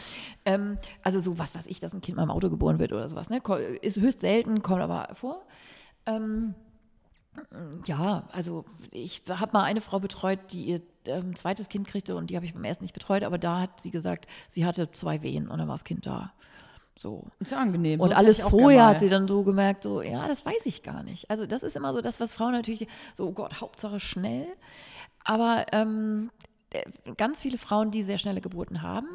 [0.44, 3.08] ähm, also so was weiß ich, dass ein Kind mal im Auto geboren wird oder
[3.08, 3.28] sowas.
[3.28, 3.42] Ne?
[3.82, 5.44] Ist höchst selten, kommt aber vor.
[6.06, 6.54] Ähm,
[7.86, 12.30] ja, also ich habe mal eine Frau betreut, die ihr ähm, zweites Kind kriegte und
[12.30, 15.22] die habe ich beim ersten nicht betreut, aber da hat sie gesagt, sie hatte zwei
[15.22, 16.32] Wehen und dann war das Kind da.
[16.98, 17.24] So.
[17.38, 18.00] Ist ja angenehm.
[18.00, 21.04] Und so alles vorher hat sie dann so gemerkt, so, ja, das weiß ich gar
[21.04, 21.30] nicht.
[21.30, 24.46] Also das ist immer so das, was Frauen natürlich, so, oh Gott, Hauptsache schnell.
[25.24, 26.30] Aber ähm,
[26.70, 26.82] äh,
[27.16, 29.08] ganz viele Frauen, die sehr schnelle Geburten haben,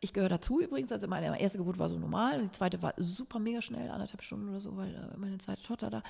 [0.00, 3.38] ich gehöre dazu übrigens, also meine erste Geburt war so normal, die zweite war super
[3.38, 6.02] mega schnell, anderthalb Stunden oder so, weil äh, meine zweite Tochter da.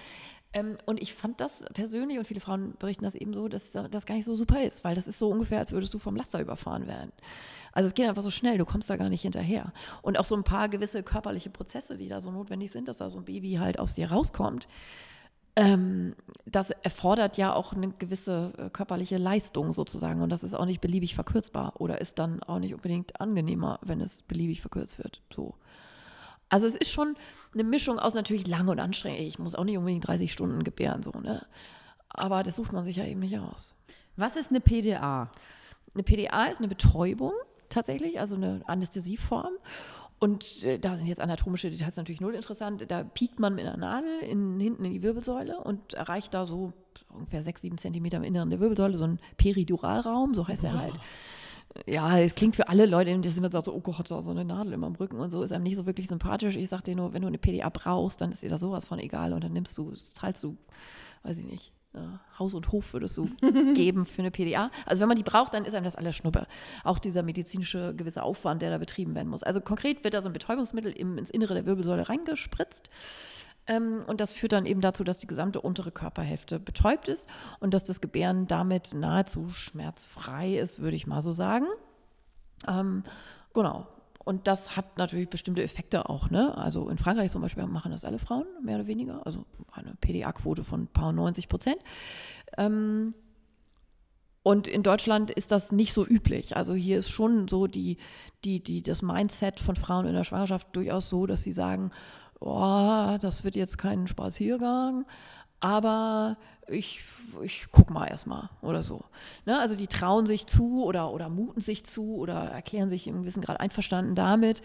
[0.52, 4.06] Ähm, und ich fand das persönlich, und viele Frauen berichten das eben so, dass das
[4.06, 6.40] gar nicht so super ist, weil das ist so ungefähr, als würdest du vom Laster
[6.40, 7.12] überfahren werden.
[7.72, 9.72] Also es geht einfach so schnell, du kommst da gar nicht hinterher.
[10.02, 13.10] Und auch so ein paar gewisse körperliche Prozesse, die da so notwendig sind, dass da
[13.10, 14.66] so ein Baby halt aus dir rauskommt,
[15.56, 16.14] ähm,
[16.46, 20.80] das erfordert ja auch eine gewisse äh, körperliche Leistung sozusagen und das ist auch nicht
[20.80, 25.22] beliebig verkürzbar oder ist dann auch nicht unbedingt angenehmer, wenn es beliebig verkürzt wird.
[25.34, 25.54] So.
[26.48, 27.14] Also es ist schon
[27.52, 29.20] eine Mischung aus natürlich lang und anstrengend.
[29.20, 31.44] Ich muss auch nicht unbedingt 30 Stunden gebären, so, ne?
[32.08, 33.76] Aber das sucht man sich ja eben nicht aus.
[34.16, 35.30] Was ist eine PDA?
[35.94, 37.32] Eine PDA ist eine Betäubung
[37.70, 39.52] tatsächlich, also eine Anästhesieform.
[40.18, 42.84] Und äh, da sind jetzt anatomische Details natürlich null interessant.
[42.90, 46.74] Da piekt man mit einer Nadel in, hinten in die Wirbelsäule und erreicht da so
[47.08, 50.94] ungefähr sechs, sieben Zentimeter im Inneren der Wirbelsäule, so ein Periduralraum, so heißt er halt.
[51.86, 54.72] Ja, es klingt für alle Leute, die sind sagt so, oh Gott, so eine Nadel
[54.72, 56.56] immer im Rücken und so, ist einem nicht so wirklich sympathisch.
[56.56, 58.98] Ich sag dir nur, wenn du eine PDA brauchst, dann ist dir da sowas von
[58.98, 60.56] egal und dann nimmst du, zahlst du,
[61.22, 61.72] weiß ich nicht,
[62.38, 63.28] Haus und Hof würdest du
[63.74, 64.70] geben für eine PDA.
[64.86, 66.46] Also wenn man die braucht, dann ist einem das alles Schnuppe.
[66.84, 69.42] Auch dieser medizinische gewisse Aufwand, der da betrieben werden muss.
[69.42, 72.90] Also konkret wird da so ein Betäubungsmittel im, ins Innere der Wirbelsäule reingespritzt.
[73.66, 77.74] Ähm, und das führt dann eben dazu, dass die gesamte untere Körperhälfte betäubt ist und
[77.74, 81.66] dass das Gebären damit nahezu schmerzfrei ist, würde ich mal so sagen.
[82.68, 83.04] Ähm,
[83.52, 83.86] genau.
[84.22, 86.30] Und das hat natürlich bestimmte Effekte auch.
[86.30, 86.56] Ne?
[86.56, 89.24] Also in Frankreich zum Beispiel machen das alle Frauen, mehr oder weniger.
[89.26, 91.78] Also eine PDA-Quote von ein paar 90 Prozent.
[92.58, 93.14] Ähm,
[94.42, 96.56] und in Deutschland ist das nicht so üblich.
[96.56, 97.98] Also hier ist schon so die,
[98.44, 101.90] die, die, das Mindset von Frauen in der Schwangerschaft durchaus so, dass sie sagen,
[102.40, 105.06] oh, das wird jetzt kein Spaziergang,
[105.60, 106.38] aber
[106.70, 107.00] ich,
[107.42, 109.04] ich guck mal erstmal oder so.
[109.46, 109.58] Ne?
[109.58, 113.42] Also die trauen sich zu oder, oder muten sich zu oder erklären sich im gewissen
[113.42, 114.62] Grad einverstanden damit,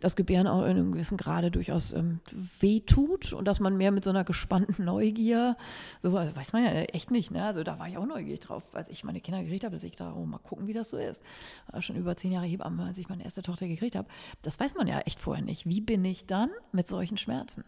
[0.00, 2.20] dass Gebären auch in einem gewissen Grade durchaus ähm,
[2.60, 5.56] wehtut und dass man mehr mit so einer gespannten Neugier,
[6.02, 7.44] so also weiß man ja echt nicht, ne?
[7.44, 9.96] Also da war ich auch neugierig drauf, als ich meine Kinder gekriegt habe, dass ich
[9.96, 11.22] da oh, mal gucken, wie das so ist.
[11.70, 14.08] War schon über zehn Jahre Hebamme, als ich meine erste Tochter gekriegt habe.
[14.42, 15.66] Das weiß man ja echt vorher nicht.
[15.66, 17.64] Wie bin ich dann mit solchen Schmerzen?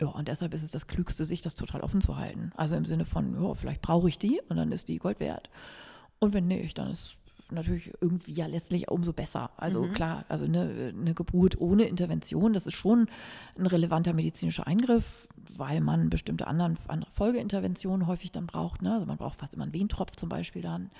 [0.00, 2.52] Ja, und deshalb ist es das Klügste, sich das total offen zu halten.
[2.56, 5.50] Also im Sinne von, ja, vielleicht brauche ich die und dann ist die Gold wert.
[6.18, 7.16] Und wenn nicht, dann ist
[7.52, 9.50] natürlich irgendwie ja letztlich umso besser.
[9.56, 9.92] Also mhm.
[9.92, 13.06] klar, also eine, eine, Geburt ohne Intervention, das ist schon
[13.58, 18.82] ein relevanter medizinischer Eingriff, weil man bestimmte anderen, andere Folgeinterventionen häufig dann braucht.
[18.82, 18.92] Ne?
[18.92, 20.90] Also man braucht fast immer einen Wehentropf zum Beispiel dann,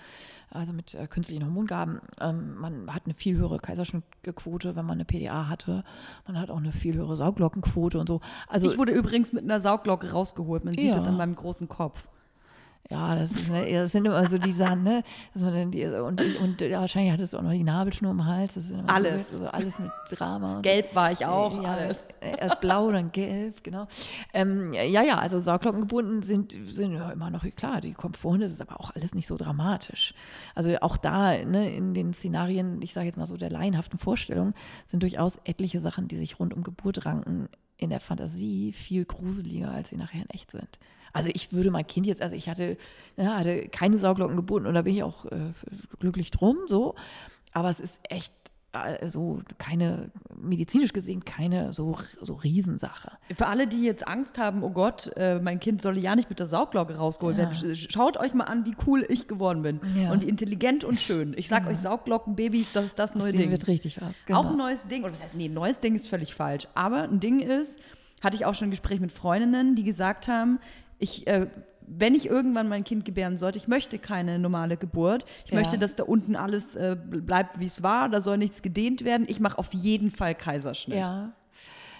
[0.50, 2.00] also mit äh, künstlichen Hormongaben.
[2.20, 5.84] Ähm, man hat eine viel höhere Kaiserschnittquote, wenn man eine PDA hatte.
[6.26, 8.20] Man hat auch eine viel höhere Sauglockenquote und so.
[8.48, 10.64] Also ich wurde übrigens mit einer Sauglocke rausgeholt.
[10.64, 10.94] Man sieht ja.
[10.94, 12.08] das an meinem großen Kopf.
[12.90, 15.02] Ja, das, ist, ne, das sind immer so die Sachen, ne?
[15.32, 18.26] Dass man dann die, und, und ja, wahrscheinlich hattest du auch noch die Nabelschnur im
[18.26, 18.54] Hals.
[18.86, 19.30] alles.
[19.30, 20.60] So, so, alles mit Drama.
[20.60, 21.62] Gelb war ich auch.
[21.62, 22.04] Ja, alles.
[22.20, 23.86] Erst blau, dann gelb, genau.
[24.34, 28.52] Ähm, ja, ja, also Sauglockengebunden sind, sind ja immer noch, klar, die kommt vorhin, das
[28.52, 30.12] ist aber auch alles nicht so dramatisch.
[30.54, 34.54] Also auch da, ne, in den Szenarien, ich sage jetzt mal so der laienhaften Vorstellung,
[34.84, 39.70] sind durchaus etliche Sachen, die sich rund um Geburt ranken, in der Fantasie viel gruseliger,
[39.70, 40.78] als sie nachher in echt sind.
[41.12, 42.76] Also ich würde mein Kind jetzt, also ich hatte,
[43.16, 45.52] ja, hatte keine Sauglocken gebunden und da bin ich auch äh,
[46.00, 46.94] glücklich drum, so.
[47.52, 48.32] Aber es ist echt
[48.72, 53.12] also keine, medizinisch gesehen, keine so, so Riesensache.
[53.34, 56.40] Für alle, die jetzt Angst haben, oh Gott, äh, mein Kind solle ja nicht mit
[56.40, 57.50] der Saugglocke rausgeholt ja.
[57.50, 59.80] werden, schaut euch mal an, wie cool ich geworden bin.
[59.94, 60.10] Ja.
[60.10, 61.34] Und intelligent und schön.
[61.36, 61.70] Ich sag ja.
[61.70, 63.42] euch, Saugglockenbabys, das ist das, das neue Ding.
[63.42, 64.24] Ding wird richtig was.
[64.24, 64.40] Genau.
[64.40, 65.02] Auch ein neues Ding.
[65.02, 66.66] Oder was heißt, nee, ein neues Ding ist völlig falsch.
[66.74, 67.78] Aber ein Ding ist,
[68.22, 70.60] hatte ich auch schon ein Gespräch mit Freundinnen, die gesagt haben,
[71.02, 71.48] ich, äh,
[71.86, 75.24] wenn ich irgendwann mein Kind gebären sollte, ich möchte keine normale Geburt.
[75.44, 75.58] Ich ja.
[75.58, 78.08] möchte, dass da unten alles äh, bleibt, wie es war.
[78.08, 79.26] Da soll nichts gedehnt werden.
[79.28, 80.98] Ich mache auf jeden Fall Kaiserschnitt.
[80.98, 81.32] Ja.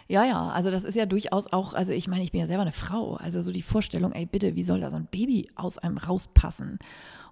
[0.09, 2.63] Ja, ja, also das ist ja durchaus auch, also ich meine, ich bin ja selber
[2.63, 5.79] eine Frau, also so die Vorstellung, ey bitte, wie soll da so ein Baby aus
[5.79, 6.81] einem rauspassen?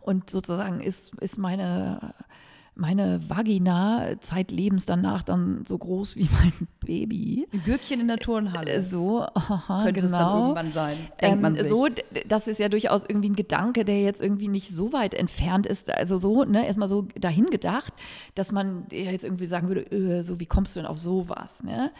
[0.00, 2.14] Und sozusagen ist, ist meine
[2.80, 7.46] meine Vagina zeitlebens danach dann so groß wie mein Baby.
[7.52, 8.80] Ein Gürkchen in der Turnhalle.
[8.80, 10.16] So, aha, Könnte genau.
[10.16, 11.68] es dann irgendwann sein, denkt Ähm, man sich.
[11.68, 11.88] so,
[12.26, 15.90] das ist ja durchaus irgendwie ein Gedanke, der jetzt irgendwie nicht so weit entfernt ist.
[15.90, 17.92] Also so, ne, erstmal so dahin gedacht,
[18.34, 21.92] dass man jetzt irgendwie sagen würde, äh, so wie kommst du denn auf sowas, ne?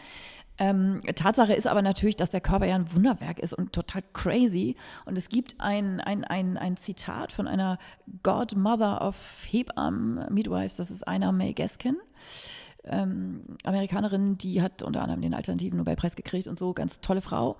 [0.57, 4.75] Ähm, Tatsache ist aber natürlich, dass der Körper ja ein Wunderwerk ist und total crazy.
[5.05, 7.79] Und es gibt ein, ein, ein, ein Zitat von einer
[8.23, 9.15] Godmother of
[9.49, 11.97] Hebammen Midwives, das ist Anna May Gaskin
[12.83, 17.57] ähm, Amerikanerin, die hat unter anderem den alternativen Nobelpreis gekriegt und so, ganz tolle Frau.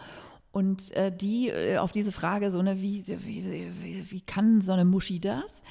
[0.52, 4.74] Und äh, die äh, auf diese Frage, so ne, wie, wie, wie, wie kann so
[4.74, 5.64] eine Muschi das?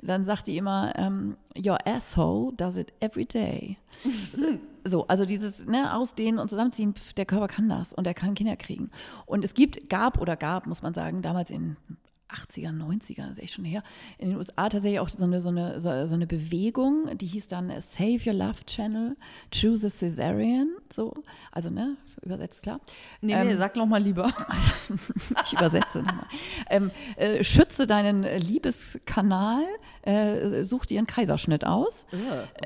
[0.00, 3.78] Dann sagt die immer, ähm, your asshole does it every day.
[4.84, 8.34] so, also dieses ne, Ausdehnen und Zusammenziehen, pf, der Körper kann das und er kann
[8.34, 8.90] Kinder kriegen.
[9.26, 11.76] Und es gibt, gab oder gab, muss man sagen, damals in
[12.28, 13.82] 80er, 90er, das ist echt schon her,
[14.18, 17.72] in den USA tatsächlich auch so eine, so eine, so, eine Bewegung, die hieß dann
[17.80, 19.16] Save Your Love Channel,
[19.50, 21.14] Choose a Caesarean, so,
[21.52, 22.80] also ne, übersetzt klar.
[23.20, 24.32] nee, Ähm, nee, sag noch mal lieber.
[25.44, 26.26] ich übersetze nochmal.
[26.68, 29.64] Ähm, äh, schütze deinen Liebeskanal,
[30.02, 32.06] äh, such dir einen Kaiserschnitt aus.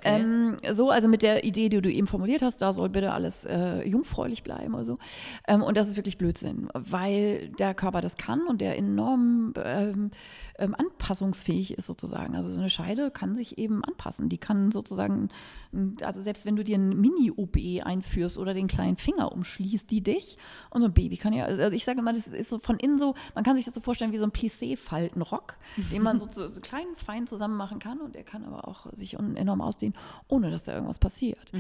[0.03, 3.45] Ähm, so, also mit der Idee, die du eben formuliert hast, da soll bitte alles
[3.45, 4.99] äh, jungfräulich bleiben oder so.
[5.47, 10.11] Ähm, und das ist wirklich Blödsinn, weil der Körper das kann und der enorm ähm,
[10.59, 12.37] ähm, anpassungsfähig ist sozusagen.
[12.37, 14.29] Also so eine Scheide kann sich eben anpassen.
[14.29, 15.31] Die kann sozusagen,
[16.03, 20.39] also selbst wenn du dir ein Mini-OB einführst oder den kleinen Finger umschließt, die dich
[20.71, 22.99] und so ein Baby kann ja, also ich sage immer, das ist so von innen
[22.99, 25.57] so, man kann sich das so vorstellen wie so ein Plissé-Faltenrock,
[25.91, 28.87] den man so, so, so klein, fein zusammen machen kann und der kann aber auch
[28.95, 29.95] sich enorm ausdehnen,
[30.29, 31.53] ohne dass da irgendwas passiert.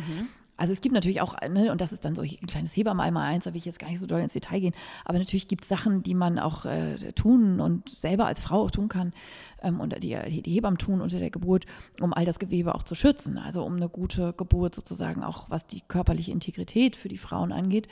[0.56, 3.26] Also es gibt natürlich auch, ne, und das ist dann so ein kleines Hebamme einmal
[3.26, 5.64] eins, da will ich jetzt gar nicht so doll ins Detail gehen, aber natürlich gibt
[5.64, 9.12] es Sachen, die man auch äh, tun und selber als Frau auch tun kann
[9.62, 11.64] ähm, und die, die, die Hebammen tun unter der Geburt,
[12.00, 13.38] um all das Gewebe auch zu schützen.
[13.38, 17.88] Also um eine gute Geburt sozusagen auch, was die körperliche Integrität für die Frauen angeht,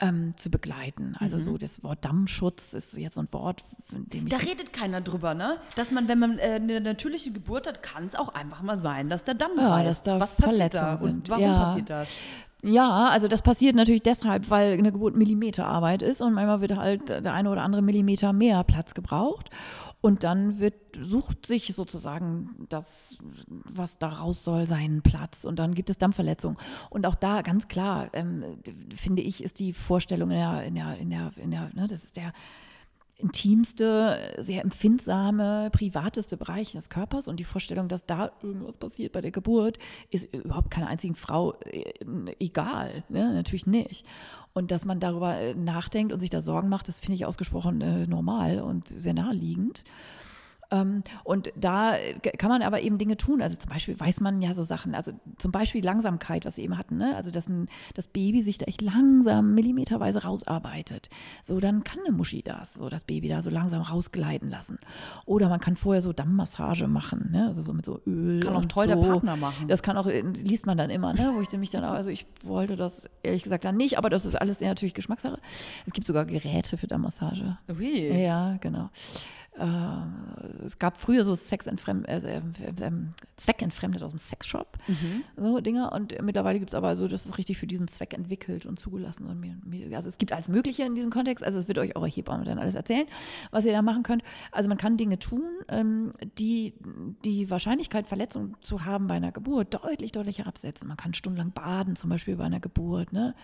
[0.00, 1.16] ähm, zu begleiten.
[1.20, 4.72] Also so das Wort Dammschutz ist jetzt so ein Wort, von dem ich Da redet
[4.72, 5.58] keiner drüber, ne?
[5.76, 9.08] Dass man, wenn man äh, eine natürliche Geburt hat, kann es auch einfach mal sein,
[9.08, 9.88] dass der Damm Ja, reißt.
[9.88, 11.30] dass da Was passiert da Verletzungen und sind.
[11.30, 11.64] warum Ja.
[11.64, 12.18] passiert das?
[12.66, 17.08] Ja, also das passiert natürlich deshalb, weil eine Geburt Millimeterarbeit ist und manchmal wird halt
[17.10, 19.50] der eine oder andere Millimeter mehr Platz gebraucht.
[20.04, 25.46] Und dann wird, sucht sich sozusagen das, was daraus soll, seinen Platz.
[25.46, 26.58] Und dann gibt es Dampfverletzungen.
[26.90, 28.58] Und auch da ganz klar, ähm,
[28.94, 32.04] finde ich, ist die Vorstellung in der, in der, in der, in der ne, das
[32.04, 32.34] ist der
[33.16, 39.20] intimste, sehr empfindsame, privateste Bereich des Körpers und die Vorstellung, dass da irgendwas passiert bei
[39.20, 39.78] der Geburt,
[40.10, 41.92] ist überhaupt keiner einzigen Frau äh,
[42.40, 43.04] egal.
[43.08, 43.32] Ne?
[43.32, 44.04] Natürlich nicht.
[44.52, 47.80] Und dass man darüber äh, nachdenkt und sich da Sorgen macht, das finde ich ausgesprochen
[47.80, 49.84] äh, normal und sehr naheliegend.
[50.74, 53.40] Ähm, und da äh, kann man aber eben Dinge tun.
[53.40, 56.76] Also zum Beispiel weiß man ja so Sachen, also zum Beispiel Langsamkeit, was Sie eben
[56.76, 57.14] hatten, ne?
[57.14, 61.08] also dass ein, das Baby sich da echt langsam millimeterweise rausarbeitet.
[61.42, 64.78] So, dann kann eine Muschi das, so das Baby da so langsam rausgleiten lassen.
[65.26, 67.46] Oder man kann vorher so Dammmassage machen, ne?
[67.46, 68.40] also so mit so Öl.
[68.40, 68.94] Kann auch toll so.
[68.94, 69.68] der Partner machen.
[69.68, 71.32] Das kann auch, äh, liest man dann immer, ne?
[71.36, 74.24] wo ich mich dann, auch- also ich wollte das ehrlich gesagt dann nicht, aber das
[74.24, 75.38] ist alles natürlich Geschmackssache.
[75.86, 77.58] Es gibt sogar Geräte für Dammmassage.
[77.78, 78.12] Ui.
[78.22, 78.90] Ja, genau.
[79.56, 82.90] Äh, es gab früher so Sexentfremd, äh, äh, äh,
[83.36, 84.78] Zweckentfremdet aus dem Sexshop,
[85.36, 85.90] so Dinge.
[85.90, 89.26] Und mittlerweile gibt es aber so, das ist richtig für diesen Zweck entwickelt und zugelassen.
[89.26, 91.44] Und Also es gibt alles Mögliche in diesem Kontext.
[91.44, 93.06] Also es wird euch eure Hebamme dann alles erzählen,
[93.50, 94.22] was ihr da machen könnt.
[94.52, 96.74] Also man kann Dinge tun, ähm, die
[97.24, 100.88] die Wahrscheinlichkeit, Verletzungen zu haben bei einer Geburt, deutlich, deutlich herabsetzen.
[100.88, 103.12] Man kann stundenlang baden, zum Beispiel bei einer Geburt.
[103.12, 103.34] Ne?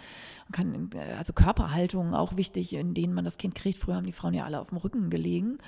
[0.49, 3.79] Man kann, äh, also Körperhaltung auch wichtig, in denen man das Kind kriegt.
[3.79, 5.59] Früher haben die Frauen ja alle auf dem Rücken gelegen,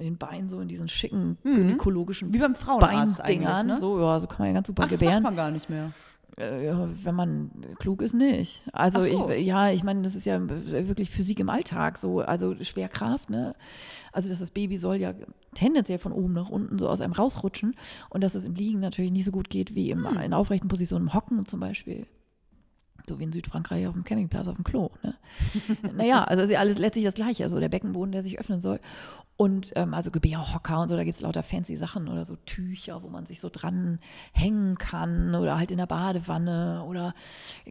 [0.00, 3.66] mit den Beinen so in diesen schicken gynäkologischen Wie beim Frauenarzt Beindingern.
[3.66, 3.78] ne?
[3.78, 5.22] So, ja, so kann man ja ganz super Ach, das macht gebären.
[5.22, 5.92] man gar nicht mehr.
[6.38, 8.64] Äh, ja, wenn man klug ist, nicht.
[8.72, 9.28] Also so.
[9.30, 13.54] ich, ja, ich meine, das ist ja wirklich Physik im Alltag, so, also Schwerkraft, ne?
[14.12, 15.12] Also dass das Baby soll ja
[15.54, 17.76] tendenziell von oben nach unten so aus einem rausrutschen
[18.08, 21.06] und dass es im Liegen natürlich nicht so gut geht wie im, in aufrechten Positionen
[21.06, 22.06] im Hocken zum Beispiel.
[23.08, 24.90] So wie in Südfrankreich auf dem Campingplatz auf dem Klo.
[25.02, 25.14] Ne?
[25.94, 28.80] naja, also ist ja alles letztlich das Gleiche, also der Beckenboden, der sich öffnen soll.
[29.40, 33.02] Und ähm, also Gebärhocker und so, da gibt es lauter fancy Sachen oder so Tücher,
[33.02, 33.98] wo man sich so dran
[34.32, 37.14] hängen kann oder halt in der Badewanne oder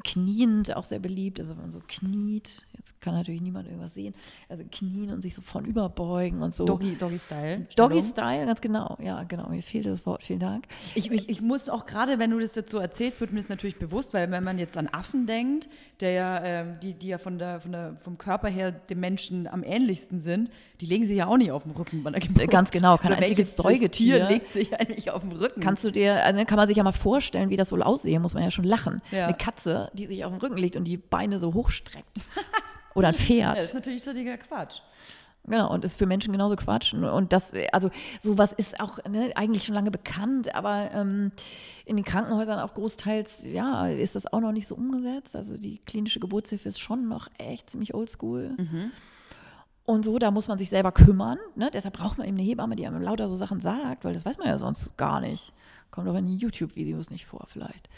[0.03, 4.15] kniend, auch sehr beliebt, also wenn man so kniet, jetzt kann natürlich niemand irgendwas sehen,
[4.49, 6.65] also knien und sich so von überbeugen und so.
[6.65, 7.67] Doggy, Doggy Style.
[7.75, 10.65] Doggy Style, ganz genau, ja genau, mir fehlte das Wort, vielen Dank.
[10.95, 13.49] Ich, ich, ich muss auch gerade, wenn du das jetzt so erzählst, wird mir das
[13.49, 17.19] natürlich bewusst, weil wenn man jetzt an Affen denkt, der ja, äh, die, die ja
[17.19, 20.49] von der, von der, vom Körper her dem Menschen am ähnlichsten sind,
[20.81, 22.49] die legen sich ja auch nicht auf dem Rücken bei der Geburt.
[22.49, 25.59] Ganz genau, kein Oder einziges Säugetier Tier legt sich eigentlich auf dem Rücken.
[25.59, 28.33] Kannst du dir, also kann man sich ja mal vorstellen, wie das wohl aussehe, muss
[28.33, 29.01] man ja schon lachen.
[29.11, 29.25] Ja.
[29.25, 32.21] Eine Katze, die sich auf den Rücken legt und die Beine so hochstreckt.
[32.95, 33.39] Oder ein Pferd.
[33.39, 34.79] ja, das ist natürlich völliger Quatsch.
[35.45, 36.93] Genau, und ist für Menschen genauso Quatsch.
[36.93, 37.89] Und das, also
[38.21, 41.31] sowas ist auch ne, eigentlich schon lange bekannt, aber ähm,
[41.85, 45.35] in den Krankenhäusern auch großteils, ja, ist das auch noch nicht so umgesetzt.
[45.35, 48.55] Also die klinische Geburtshilfe ist schon noch echt ziemlich oldschool.
[49.89, 51.39] Und so, da muss man sich selber kümmern.
[51.55, 51.71] Ne?
[51.73, 54.37] Deshalb braucht man eben eine Hebamme, die einem lauter so Sachen sagt, weil das weiß
[54.37, 55.51] man ja sonst gar nicht.
[55.89, 57.89] Kommt auch in den YouTube-Videos nicht vor, vielleicht.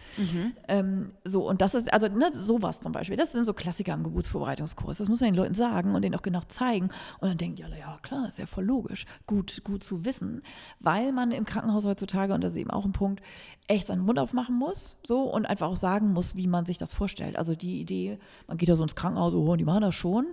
[0.70, 4.04] Ähm, so, und das ist, also ne, sowas zum Beispiel, das sind so Klassiker im
[4.04, 5.00] Geburtsvorbereitungskurs.
[5.00, 6.92] Das muss man den Leuten sagen und denen auch genau zeigen.
[7.20, 9.06] Und dann denken die alle, ja klar, ist ja voll logisch.
[9.28, 10.44] Gut, gut zu wissen.
[10.80, 13.22] Weil man im Krankenhaus heutzutage, und das ist eben auch ein Punkt,
[13.68, 16.94] echt seinen Mund aufmachen muss, so, und einfach auch sagen muss, wie man sich das
[16.94, 17.36] vorstellt.
[17.36, 20.28] Also die Idee, man geht da so ins Krankenhaus, oh, und die machen das schon.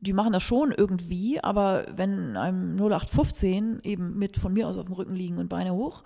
[0.00, 4.84] Die machen das schon irgendwie, aber wenn einem 0815 eben mit von mir aus auf
[4.84, 6.04] dem Rücken liegen und Beine hoch,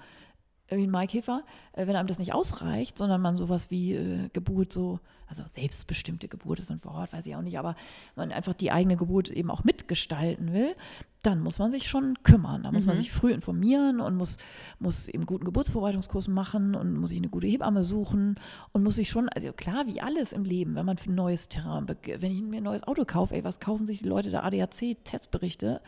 [0.68, 1.42] wie ein Maikäfer,
[1.72, 6.28] äh, wenn einem das nicht ausreicht, sondern man sowas wie äh, Geburt so, also selbstbestimmte
[6.28, 7.76] Geburt ist ein Wort, weiß ich auch nicht, aber
[8.16, 10.74] man einfach die eigene Geburt eben auch mitgestalten will,
[11.22, 12.62] dann muss man sich schon kümmern.
[12.62, 14.38] Da muss man sich früh informieren und muss,
[14.78, 18.40] muss eben guten Geburtsvorbereitungskurs machen und muss sich eine gute Hebamme suchen
[18.72, 21.48] und muss sich schon, also klar, wie alles im Leben, wenn man für ein neues
[21.48, 24.42] Terrain, wenn ich mir ein neues Auto kaufe, ey, was kaufen sich die Leute da
[24.42, 25.80] ADAC-Testberichte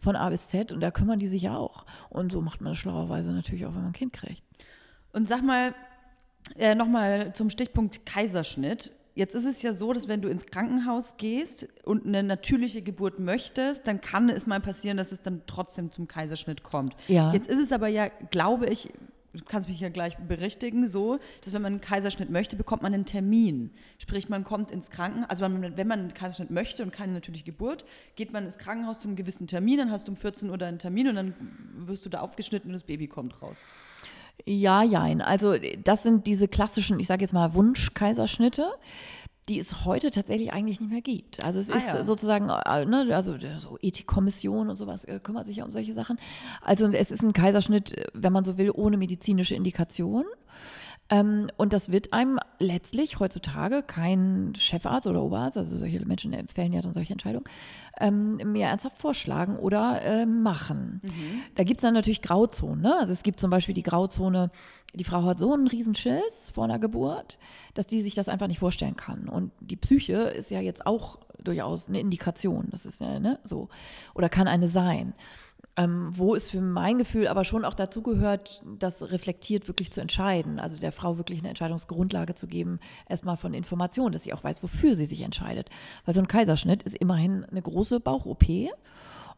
[0.00, 1.84] von A bis Z und da kümmern die sich ja auch.
[2.08, 4.44] Und so macht man das schlauerweise natürlich auch, wenn man ein Kind kriegt.
[5.12, 5.74] Und sag mal,
[6.58, 8.92] äh, nochmal zum Stichpunkt Kaiserschnitt.
[9.14, 13.18] Jetzt ist es ja so, dass wenn du ins Krankenhaus gehst und eine natürliche Geburt
[13.18, 16.94] möchtest, dann kann es mal passieren, dass es dann trotzdem zum Kaiserschnitt kommt.
[17.08, 17.32] Ja.
[17.32, 18.90] Jetzt ist es aber ja, glaube ich,
[19.36, 22.94] du kannst mich ja gleich berichtigen, so, dass wenn man einen Kaiserschnitt möchte, bekommt man
[22.94, 23.70] einen Termin.
[23.98, 27.84] Sprich, man kommt ins Krankenhaus, also wenn man, einen Kaiserschnitt möchte und keine natürliche Geburt,
[28.14, 31.08] geht man ins Krankenhaus zum gewissen Termin, dann hast du um 14 Uhr einen Termin
[31.08, 31.34] und dann
[31.78, 33.64] wirst du da aufgeschnitten und das Baby kommt raus.
[34.44, 35.22] Ja, jein.
[35.22, 38.66] Also das sind diese klassischen, ich sage jetzt mal Wunschkaiserschnitte,
[39.48, 41.42] die es heute tatsächlich eigentlich nicht mehr gibt.
[41.44, 42.04] Also es Ah, ist ja.
[42.04, 46.18] sozusagen, äh, ne, also so Ethikkommission und sowas äh, kümmert sich ja um solche Sachen.
[46.62, 50.24] Also es ist ein Kaiserschnitt, äh, wenn man so will, ohne medizinische Indikation.
[51.08, 56.72] Ähm, und das wird einem letztlich heutzutage kein Chefarzt oder Oberarzt, also solche Menschen fällen
[56.72, 57.44] ja dann solche Entscheidungen,
[57.98, 61.00] ähm, mehr ernsthaft vorschlagen oder äh, machen.
[61.54, 62.82] Da gibt es dann natürlich Grauzonen.
[62.82, 62.96] Ne?
[62.98, 64.50] Also es gibt zum Beispiel die Grauzone,
[64.94, 67.38] die Frau hat so einen Riesenschiss vor einer Geburt,
[67.74, 69.28] dass die sich das einfach nicht vorstellen kann.
[69.28, 72.68] Und die Psyche ist ja jetzt auch durchaus eine Indikation.
[72.70, 73.68] Das ist ja ne, so.
[74.14, 75.14] Oder kann eine sein.
[75.78, 80.00] Ähm, wo es für mein Gefühl aber schon auch dazu gehört, das reflektiert wirklich zu
[80.00, 80.58] entscheiden.
[80.58, 84.62] Also der Frau wirklich eine Entscheidungsgrundlage zu geben, erstmal von Informationen, dass sie auch weiß,
[84.62, 85.68] wofür sie sich entscheidet.
[86.06, 88.44] Weil so ein Kaiserschnitt ist immerhin eine große Bauch-OP.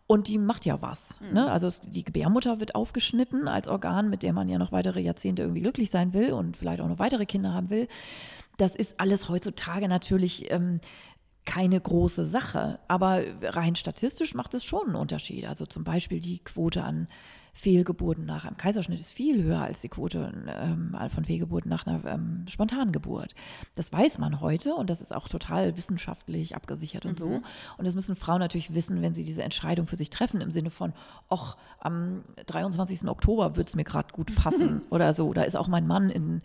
[0.06, 1.20] Und die macht ja was.
[1.32, 1.50] Ne?
[1.50, 5.42] Also es, die Gebärmutter wird aufgeschnitten als Organ, mit dem man ja noch weitere Jahrzehnte
[5.42, 7.88] irgendwie glücklich sein will und vielleicht auch noch weitere Kinder haben will.
[8.56, 10.80] Das ist alles heutzutage natürlich ähm,
[11.48, 12.78] keine große Sache.
[12.88, 15.46] Aber rein statistisch macht es schon einen Unterschied.
[15.46, 17.08] Also zum Beispiel die Quote an
[17.58, 22.04] Fehlgeburten nach einem Kaiserschnitt ist viel höher als die Quote ähm, von Fehlgeburten nach einer
[22.04, 23.34] ähm, spontanen Geburt.
[23.74, 27.26] Das weiß man heute und das ist auch total wissenschaftlich abgesichert und so.
[27.76, 30.70] Und das müssen Frauen natürlich wissen, wenn sie diese Entscheidung für sich treffen, im Sinne
[30.70, 30.92] von,
[31.30, 33.08] ach, am 23.
[33.08, 35.32] Oktober würde es mir gerade gut passen oder so.
[35.32, 36.42] Da ist auch mein Mann in,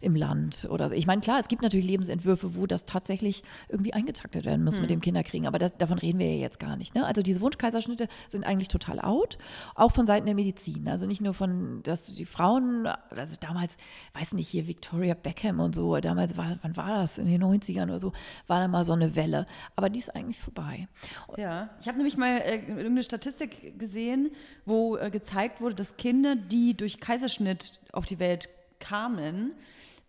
[0.00, 0.94] im Land oder so.
[0.94, 4.90] Ich meine, klar, es gibt natürlich Lebensentwürfe, wo das tatsächlich irgendwie eingetaktet werden muss mit
[4.90, 6.94] dem Kinderkriegen, aber das, davon reden wir ja jetzt gar nicht.
[6.94, 7.04] Ne?
[7.04, 9.38] Also diese Wunschkaiserschnitte sind eigentlich total out,
[9.74, 10.51] auch von Seiten der Medizin.
[10.86, 13.76] Also nicht nur von, dass die Frauen, also damals,
[14.14, 17.84] weiß nicht, hier Victoria Beckham und so, damals war, wann war das, in den 90ern
[17.84, 18.12] oder so,
[18.46, 19.46] war da mal so eine Welle.
[19.76, 20.88] Aber die ist eigentlich vorbei.
[21.36, 24.30] Ja, ich habe nämlich mal äh, irgendeine Statistik gesehen,
[24.64, 29.52] wo äh, gezeigt wurde, dass Kinder, die durch Kaiserschnitt auf die Welt kamen,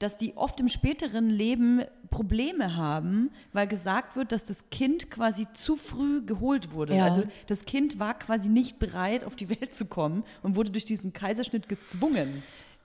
[0.04, 5.48] dass die oft im späteren Leben Probleme haben, weil gesagt wird, dass das Kind quasi
[5.54, 6.96] zu früh geholt wurde.
[6.96, 7.06] Ja.
[7.06, 10.84] Also das Kind war quasi nicht bereit, auf die Welt zu kommen und wurde durch
[10.84, 12.44] diesen Kaiserschnitt gezwungen.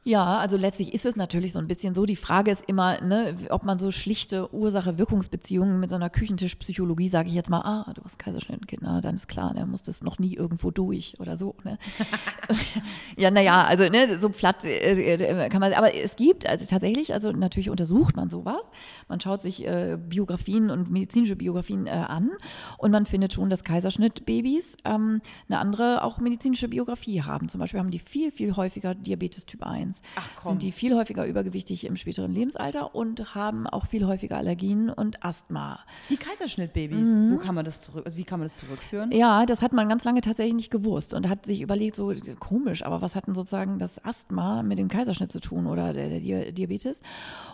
[0.08, 2.06] Ja, also letztlich ist es natürlich so ein bisschen so.
[2.06, 7.28] Die Frage ist immer, ne, ob man so schlichte Ursache-Wirkungsbeziehungen mit so einer Küchentischpsychologie, sage
[7.28, 10.34] ich jetzt mal, ah, du hast Kaiserschnittkind, na, dann ist klar, ne, es noch nie
[10.34, 11.56] irgendwo durch oder so.
[11.62, 11.76] Ne?
[13.18, 17.12] ja, naja, also ne, so platt äh, äh, kann man, aber es gibt also tatsächlich,
[17.12, 18.64] also natürlich untersucht man sowas.
[19.08, 22.30] Man schaut sich äh, Biografien und medizinische Biografien äh, an
[22.78, 25.20] und man findet schon, dass Kaiserschnittbabys ähm,
[25.50, 27.50] eine andere auch medizinische Biografie haben.
[27.50, 29.97] Zum Beispiel haben die viel, viel häufiger Diabetes Typ 1
[30.44, 35.24] sind die viel häufiger übergewichtig im späteren Lebensalter und haben auch viel häufiger Allergien und
[35.24, 35.80] Asthma.
[36.10, 37.32] Die Kaiserschnittbabys, mhm.
[37.32, 39.12] wo kann man das zurück, also wie kann man das zurückführen?
[39.12, 42.84] Ja, das hat man ganz lange tatsächlich nicht gewusst und hat sich überlegt, so komisch,
[42.84, 46.52] aber was hat denn sozusagen das Asthma mit dem Kaiserschnitt zu tun oder der, der
[46.52, 47.00] Diabetes?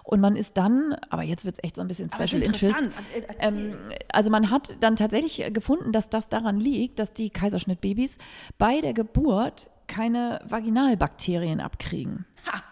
[0.03, 2.91] Und man ist dann, aber jetzt wird es echt so ein bisschen Special Interest.
[3.39, 3.75] Ähm,
[4.13, 8.19] also man hat dann tatsächlich gefunden, dass das daran liegt, dass die Kaiserschnittbabys
[8.59, 12.25] bei der Geburt keine Vaginalbakterien abkriegen.
[12.51, 12.63] Ha.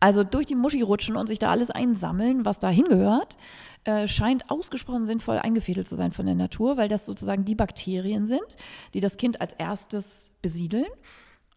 [0.00, 3.36] Also durch die Muschi rutschen und sich da alles einsammeln, was da hingehört,
[3.84, 8.26] äh, scheint ausgesprochen sinnvoll eingefädelt zu sein von der Natur, weil das sozusagen die Bakterien
[8.26, 8.56] sind,
[8.94, 10.86] die das Kind als erstes besiedeln.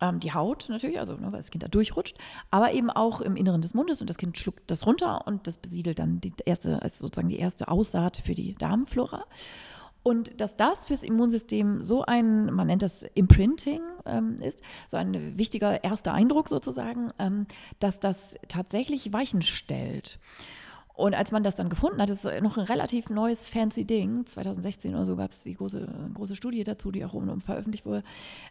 [0.01, 2.17] Ähm, die Haut natürlich, also ne, weil das Kind da durchrutscht,
[2.51, 5.57] aber eben auch im Inneren des Mundes und das Kind schluckt das runter und das
[5.57, 9.25] besiedelt dann die erste, also sozusagen die erste Aussaat für die Darmflora.
[10.01, 15.37] Und dass das fürs Immunsystem so ein, man nennt das Imprinting ähm, ist, so ein
[15.37, 17.47] wichtiger erster Eindruck sozusagen, ähm,
[17.79, 20.19] dass das tatsächlich Weichen stellt.
[20.99, 24.93] Und als man das dann gefunden hat, ist noch ein relativ neues fancy Ding, 2016
[24.93, 28.03] oder so gab es die große, große Studie dazu, die auch um veröffentlicht wurde,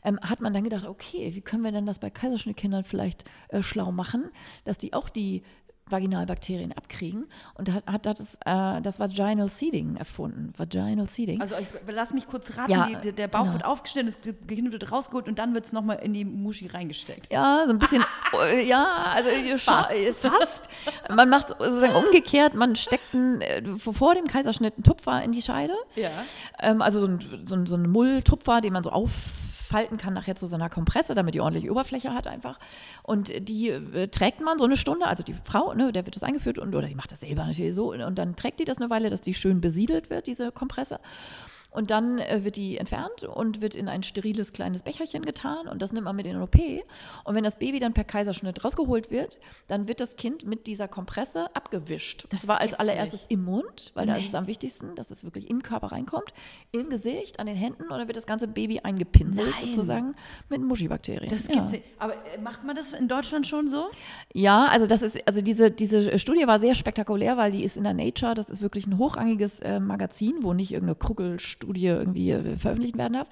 [0.03, 3.61] ähm, hat man dann gedacht, okay, wie können wir denn das bei Kaiserschnittkindern vielleicht äh,
[3.61, 4.31] schlau machen,
[4.65, 5.43] dass die auch die
[5.91, 10.53] Vaginalbakterien abkriegen und hat, hat das, äh, das Vaginal Seeding erfunden.
[10.57, 11.41] Vaginal Seeding.
[11.41, 13.55] Also ich, lass mich kurz raten, ja, die, der Bauch genau.
[13.55, 17.33] wird aufgeschnitten, das Kind wird rausgeholt und dann wird es nochmal in die Muschi reingesteckt.
[17.33, 18.05] Ja, so ein bisschen,
[18.43, 19.29] äh, ja, also
[19.59, 19.93] fast.
[20.21, 20.69] fast.
[21.09, 25.43] Man macht sozusagen umgekehrt, man steckt einen, äh, vor dem Kaiserschnitt einen Tupfer in die
[25.43, 25.75] Scheide.
[25.97, 26.11] Ja.
[26.59, 29.13] Ähm, also so ein, so ein, so ein Mulltupfer, den man so auf
[29.69, 32.59] falten kann nachher zu so einer Kompresse, damit die ordentliche Oberfläche hat einfach.
[33.03, 36.23] Und die äh, trägt man so eine Stunde, also die Frau, ne, der wird das
[36.23, 38.91] eingeführt und oder die macht das selber natürlich so und dann trägt die das eine
[38.91, 41.01] Weile, dass die schön besiedelt wird, diese Kompresse.
[41.71, 45.83] Und dann äh, wird die entfernt und wird in ein steriles kleines Becherchen getan und
[45.83, 46.57] das nimmt man mit in den OP.
[47.25, 50.89] Und wenn das Baby dann per Kaiserschnitt rausgeholt wird, dann wird das Kind mit dieser
[50.89, 52.25] Kompresse abgewischt.
[52.31, 53.33] Das, das war als allererstes nicht.
[53.33, 54.13] im Mund, weil nee.
[54.13, 56.33] da ist es am wichtigsten, dass es wirklich in den Körper reinkommt,
[56.73, 59.67] im Gesicht, an den Händen und dann wird das ganze Baby eingepinselt Nein.
[59.67, 60.15] sozusagen
[60.49, 61.31] mit Muschibakterien.
[61.31, 61.81] Das gibt's ja.
[61.99, 63.89] Aber äh, macht man das in Deutschland schon so?
[64.33, 67.85] Ja, also das ist, also diese, diese Studie war sehr spektakulär, weil die ist in
[67.85, 72.31] der Nature, das ist wirklich ein hochrangiges äh, Magazin, wo nicht irgendeine Kruckelstudie Studie irgendwie
[72.31, 73.29] äh, veröffentlicht werden darf.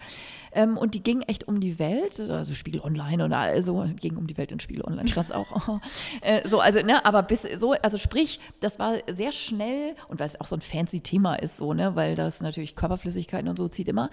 [0.52, 4.26] Ähm, und die ging echt um die Welt, also Spiegel Online und also ging um
[4.26, 5.80] die Welt in Spiegel Online stand es auch.
[6.22, 10.26] äh, so, also, ne, aber bis so, also sprich, das war sehr schnell und weil
[10.26, 13.68] es auch so ein fancy Thema ist, so, ne, weil das natürlich Körperflüssigkeiten und so
[13.68, 14.10] zieht immer.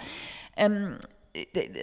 [0.55, 0.97] Ähm,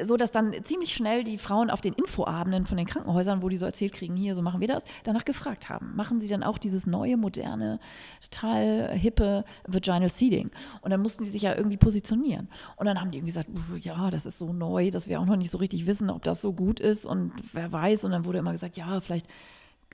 [0.05, 3.57] so dass dann ziemlich schnell die Frauen auf den Infoabenden von den Krankenhäusern, wo die
[3.57, 5.97] so erzählt kriegen, hier, so machen wir das, danach gefragt haben.
[5.97, 7.81] Machen sie dann auch dieses neue, moderne,
[8.21, 10.51] total hippe Vaginal Seeding?
[10.83, 12.49] Und dann mussten die sich ja irgendwie positionieren.
[12.77, 15.37] Und dann haben die irgendwie gesagt, ja, das ist so neu, dass wir auch noch
[15.37, 18.05] nicht so richtig wissen, ob das so gut ist und wer weiß.
[18.05, 19.27] Und dann wurde immer gesagt, ja, vielleicht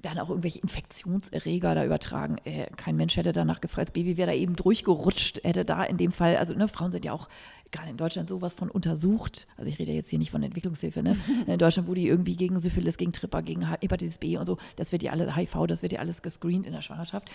[0.03, 2.37] dann auch irgendwelche Infektionserreger da übertragen.
[2.45, 5.97] Äh, kein Mensch hätte danach gefragt, das Baby wäre da eben durchgerutscht, hätte da in
[5.97, 7.29] dem Fall, also ne, Frauen sind ja auch
[7.73, 9.47] gerade in Deutschland sowas von untersucht.
[9.57, 11.17] Also ich rede jetzt hier nicht von Entwicklungshilfe, ne?
[11.47, 14.93] In Deutschland, wo die irgendwie gegen Syphilis, gegen Tripper, gegen Hepatitis B und so, das
[14.93, 17.31] wird ja alles, HIV, das wird ja alles gescreent in der Schwangerschaft.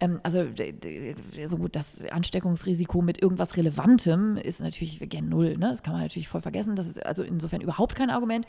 [0.00, 0.44] Ähm, also
[1.46, 5.70] so das Ansteckungsrisiko mit irgendwas Relevantem ist natürlich gen Null, ne?
[5.70, 6.76] Das kann man natürlich voll vergessen.
[6.76, 8.46] Das ist also insofern überhaupt kein Argument.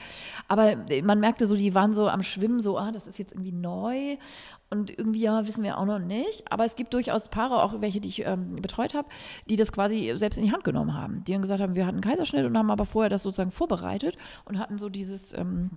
[0.47, 3.51] Aber man merkte so, die waren so am Schwimmen, so, ah, das ist jetzt irgendwie
[3.51, 4.17] neu.
[4.73, 6.51] Und irgendwie, ja, wissen wir auch noch nicht.
[6.51, 9.07] Aber es gibt durchaus Paare, auch welche, die ich ähm, betreut habe,
[9.47, 11.22] die das quasi selbst in die Hand genommen haben.
[11.25, 14.17] Die dann gesagt haben, wir hatten einen Kaiserschnitt und haben aber vorher das sozusagen vorbereitet
[14.45, 15.71] und hatten so dieses, ähm,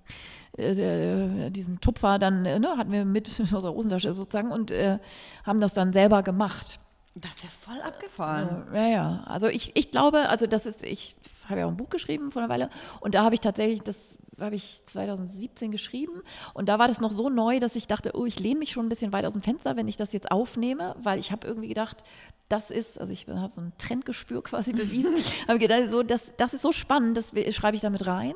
[0.56, 4.98] äh, diesen Tupfer dann, äh, ne, hatten wir mit aus der Hosentasche sozusagen und äh,
[5.44, 6.80] haben das dann selber gemacht.
[7.14, 8.66] Das ist ja voll abgefahren.
[8.74, 9.22] Ja, ja.
[9.26, 11.16] Also ich, ich glaube, also das ist, ich
[11.48, 12.70] habe ja auch ein Buch geschrieben vor einer Weile
[13.00, 16.22] und da habe ich tatsächlich das habe ich 2017 geschrieben.
[16.54, 18.86] Und da war das noch so neu, dass ich dachte, oh, ich lehne mich schon
[18.86, 21.68] ein bisschen weit aus dem Fenster, wenn ich das jetzt aufnehme, weil ich habe irgendwie
[21.68, 22.04] gedacht,
[22.48, 25.14] das ist, also ich habe so ein Trendgespür quasi bewiesen,
[25.48, 28.34] habe gedacht, so, das, das ist so spannend, das schreibe ich damit rein.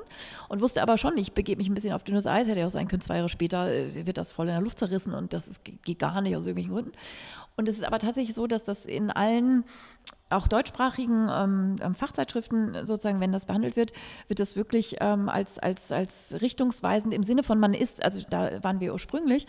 [0.49, 2.71] Und wusste aber schon, ich begebe mich ein bisschen auf dünnes Eis, hätte ja auch
[2.71, 5.47] sein können, zwei Jahre später äh, wird das voll in der Luft zerrissen und das
[5.49, 6.93] ist, geht gar nicht aus irgendwelchen Gründen.
[7.61, 9.65] Und es ist aber tatsächlich so, dass das in allen
[10.31, 13.93] auch deutschsprachigen ähm, ähm Fachzeitschriften sozusagen, wenn das behandelt wird,
[14.29, 18.65] wird das wirklich ähm, als, als, als richtungsweisend im Sinne von man ist, also da
[18.65, 19.47] waren wir ursprünglich,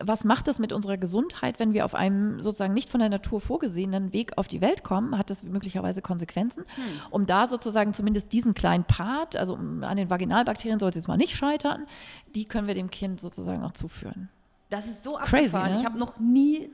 [0.00, 3.38] was macht das mit unserer Gesundheit, wenn wir auf einem sozusagen nicht von der Natur
[3.38, 5.18] vorgesehenen Weg auf die Welt kommen?
[5.18, 6.64] Hat das möglicherweise Konsequenzen?
[6.74, 6.84] Hm.
[7.10, 11.18] Um da sozusagen zumindest diesen kleinen Part, also an den Vaginalbakterien soll es jetzt mal
[11.18, 11.86] nicht scheitern,
[12.34, 14.30] die können wir dem Kind sozusagen auch zuführen.
[14.70, 15.72] Das ist so Crazy, abgefahren.
[15.74, 15.78] Ne?
[15.80, 16.70] Ich habe noch nie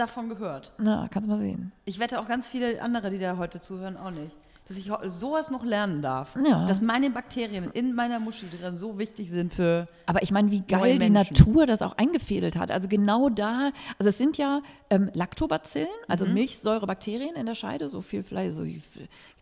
[0.00, 0.72] davon gehört.
[0.78, 1.72] Na, kannst du mal sehen.
[1.84, 4.36] Ich wette auch ganz viele andere, die da heute zuhören, auch nicht
[4.70, 6.36] dass ich sowas noch lernen darf.
[6.36, 6.64] Ja.
[6.64, 9.88] Dass meine Bakterien in meiner Muschi drin so wichtig sind für.
[10.06, 12.70] Aber ich meine, wie geil die Natur das auch eingefädelt hat.
[12.70, 16.34] Also genau da, also es sind ja ähm, Lactobacillen, also mhm.
[16.34, 18.86] Milchsäurebakterien in der Scheide, so viel vielleicht, so gibt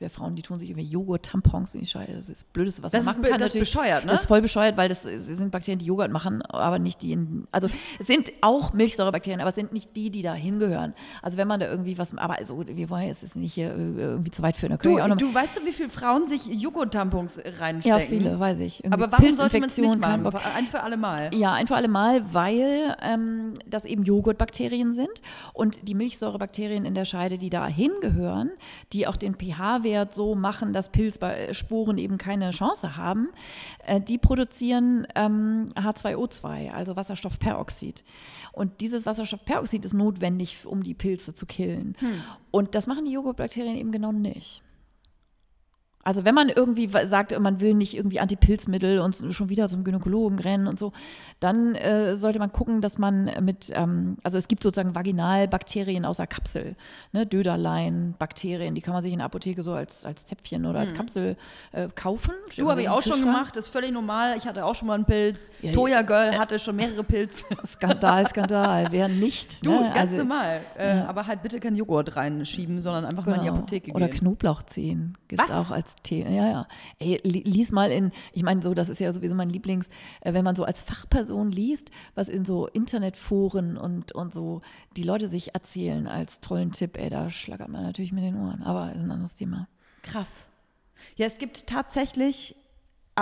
[0.01, 2.15] ja Frauen, die tun sich irgendwie Joghurt, Tampons in die Scheide.
[2.15, 3.41] Das ist das Blödeste, was das man machen kann.
[3.41, 4.13] Das ist bescheuert, ne?
[4.13, 7.47] Das ist voll bescheuert, weil das sind Bakterien, die Joghurt machen, aber nicht die in,
[7.53, 7.69] also
[7.99, 10.95] es sind auch Milchsäurebakterien, aber es sind nicht die, die da hingehören.
[11.21, 14.31] Also wenn man da irgendwie was, aber also wir wollen jetzt nicht hier äh, irgendwie
[14.31, 14.71] zu weit führen.
[14.71, 18.01] Da du, du weißt du, wie viele Frauen sich Joghurt-Tampons reinstecken?
[18.01, 18.85] Ja, viele, weiß ich.
[18.85, 20.27] Irgendwie Aber warum sollte man es nicht machen?
[20.27, 21.35] Ein für alle Mal.
[21.35, 26.95] Ja, ein für alle Mal, weil ähm, das eben Joghurtbakterien sind und die Milchsäurebakterien in
[26.95, 28.51] der Scheide, die da hingehören,
[28.93, 33.29] die auch den pH-Wert so machen, dass Pilzsporen eben keine Chance haben,
[33.87, 38.05] äh, die produzieren ähm, H2O2, also Wasserstoffperoxid.
[38.53, 41.95] Und dieses Wasserstoffperoxid ist notwendig, um die Pilze zu killen.
[41.99, 42.23] Hm.
[42.51, 44.63] Und das machen die Joghurtbakterien eben genau nicht.
[46.09, 50.39] Also wenn man irgendwie sagt, man will nicht irgendwie Antipilzmittel und schon wieder zum Gynäkologen
[50.39, 50.93] rennen und so,
[51.39, 56.27] dann äh, sollte man gucken, dass man mit, ähm, also es gibt sozusagen Vaginalbakterien außer
[56.27, 56.77] Kapsel,
[57.13, 60.79] ne, Döderlein, Bakterien, die kann man sich in der Apotheke so als, als Zäpfchen oder
[60.79, 60.97] als mhm.
[60.97, 61.37] Kapsel
[61.73, 62.33] äh, kaufen.
[62.57, 64.35] Du habe ich auch schon gemacht, das ist völlig normal.
[64.39, 65.51] Ich hatte auch schon mal einen Pilz.
[65.61, 67.45] Ja, Toya Girl äh, hatte schon mehrere Pilze.
[67.67, 68.87] Skandal, Skandal.
[68.93, 69.67] Wer nicht?
[69.67, 69.91] Du, ne?
[69.95, 70.63] ganz also, normal.
[70.79, 71.07] Äh, ja.
[71.07, 73.37] Aber halt bitte keinen Joghurt reinschieben, sondern einfach genau.
[73.37, 73.59] mal in die genau.
[73.59, 73.95] Apotheke gehen.
[73.95, 75.13] Oder Knoblauch ziehen.
[75.29, 76.31] Gibt es auch als Thema.
[76.31, 76.69] Ja, ja.
[76.99, 79.89] Ey, lies mal in, ich meine, so, das ist ja sowieso mein Lieblings,
[80.21, 84.63] äh, wenn man so als Fachperson liest, was in so Internetforen und, und so
[84.97, 88.63] die Leute sich erzählen als tollen Tipp, ey, da schlagert man natürlich mit den Ohren,
[88.63, 89.69] aber ist ein anderes Thema.
[90.03, 90.47] Krass.
[91.17, 92.57] Ja, es gibt tatsächlich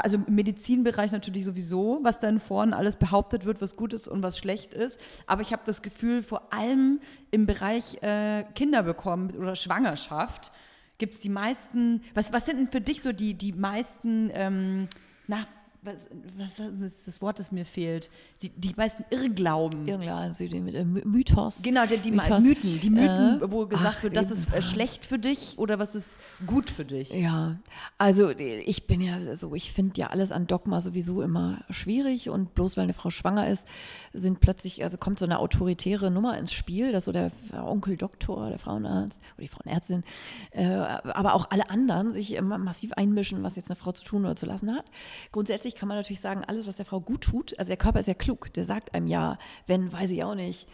[0.03, 4.09] also im Medizinbereich natürlich sowieso, was da in Foren alles behauptet wird, was gut ist
[4.09, 5.01] und was schlecht ist.
[5.27, 7.01] Aber ich habe das Gefühl, vor allem
[7.31, 10.53] im Bereich äh, Kinder bekommen oder Schwangerschaft,
[10.99, 14.89] gibt es die meisten, was, was sind denn für dich so die, die meisten, ähm,
[15.27, 15.47] na,
[15.87, 18.11] was, was, was, ist das Wort, das mir fehlt?
[18.43, 19.87] Die, die meisten Irrglauben.
[19.87, 21.62] Irrglauben, also die äh, Mythos.
[21.62, 22.43] Genau, die, die Mythos.
[22.43, 25.78] Mythen, die Mythen, äh, wo gesagt ach, wird, das ist äh, schlecht für dich oder
[25.78, 27.11] was ist gut für dich.
[27.11, 27.57] Ja,
[27.99, 32.55] also ich bin ja so, ich finde ja alles an Dogma sowieso immer schwierig und
[32.55, 33.66] bloß weil eine Frau schwanger ist,
[34.12, 38.51] sind plötzlich, also kommt so eine autoritäre Nummer ins Spiel, dass so der Onkel Doktor,
[38.51, 40.03] der Frauenarzt oder die Frauenärztin,
[40.51, 44.24] äh, aber auch alle anderen sich immer massiv einmischen, was jetzt eine Frau zu tun
[44.24, 44.87] oder zu lassen hat.
[45.30, 48.07] Grundsätzlich kann man natürlich sagen, alles, was der Frau gut tut, also der Körper ist
[48.09, 50.66] ja klug, der sagt einem ja, wenn, weiß ich auch nicht,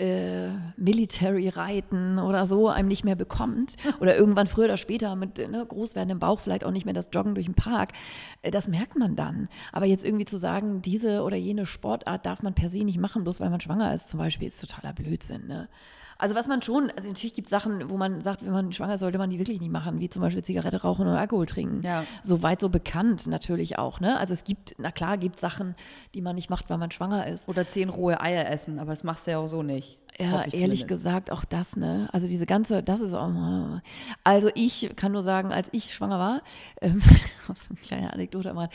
[0.00, 5.36] äh, Military reiten oder so einem nicht mehr bekommt oder irgendwann früher oder später mit
[5.36, 7.90] ne, groß werdendem Bauch vielleicht auch nicht mehr das Joggen durch den Park,
[8.42, 9.48] äh, das merkt man dann.
[9.72, 13.24] Aber jetzt irgendwie zu sagen, diese oder jene Sportart darf man per se nicht machen,
[13.24, 15.46] bloß weil man schwanger ist zum Beispiel, ist totaler Blödsinn.
[15.46, 15.68] Ne?
[16.20, 18.94] Also was man schon, also natürlich gibt es Sachen, wo man sagt, wenn man schwanger
[18.94, 21.80] ist, sollte man die wirklich nicht machen, wie zum Beispiel Zigarette rauchen oder Alkohol trinken.
[21.82, 22.04] Ja.
[22.22, 24.00] Soweit so bekannt natürlich auch.
[24.00, 24.18] Ne?
[24.18, 25.74] Also es gibt, na klar, gibt es Sachen,
[26.14, 27.48] die man nicht macht, weil man schwanger ist.
[27.48, 29.98] Oder zehn rohe Eier essen, aber das machst du ja auch so nicht.
[30.18, 30.88] Ja, ehrlich zumindest.
[30.88, 32.08] gesagt, auch das, ne?
[32.12, 33.82] Also diese ganze, das ist auch mal.
[34.24, 36.42] Also ich kann nur sagen, als ich schwanger war,
[36.80, 37.02] ähm,
[37.48, 38.68] eine kleine Anekdote mal,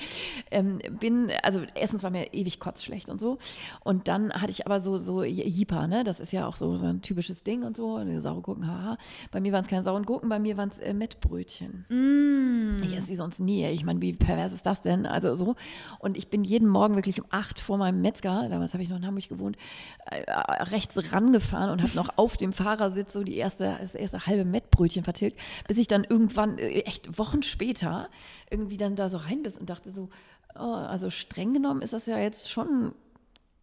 [0.51, 3.37] ähm, bin, also erstens war mir ewig kotzschlecht und so.
[3.83, 6.03] Und dann hatte ich aber so, so Jipa, ne?
[6.03, 7.95] Das ist ja auch so, so ein typisches Ding und so.
[7.95, 8.97] Und saure Gurken, haha.
[9.31, 11.85] Bei mir waren es keine sauren Gurken, bei mir waren es äh, Mettbrötchen.
[11.89, 12.83] Mm.
[12.83, 13.65] Ich esse die sonst nie.
[13.67, 15.05] Ich meine, wie pervers ist das denn?
[15.05, 15.55] Also so.
[15.99, 18.97] Und ich bin jeden Morgen wirklich um acht vor meinem Metzger, damals habe ich noch
[18.97, 19.57] in Hamburg gewohnt,
[20.05, 20.23] äh,
[20.63, 24.45] rechts ran gefahren und habe noch auf dem Fahrersitz so die erste, das erste halbe
[24.45, 28.09] Mettbrötchen vertilgt, bis ich dann irgendwann, äh, echt Wochen später,
[28.49, 30.09] irgendwie dann da so rein bin und dachte so,
[30.55, 32.95] oh, also streng genommen ist das ja jetzt schon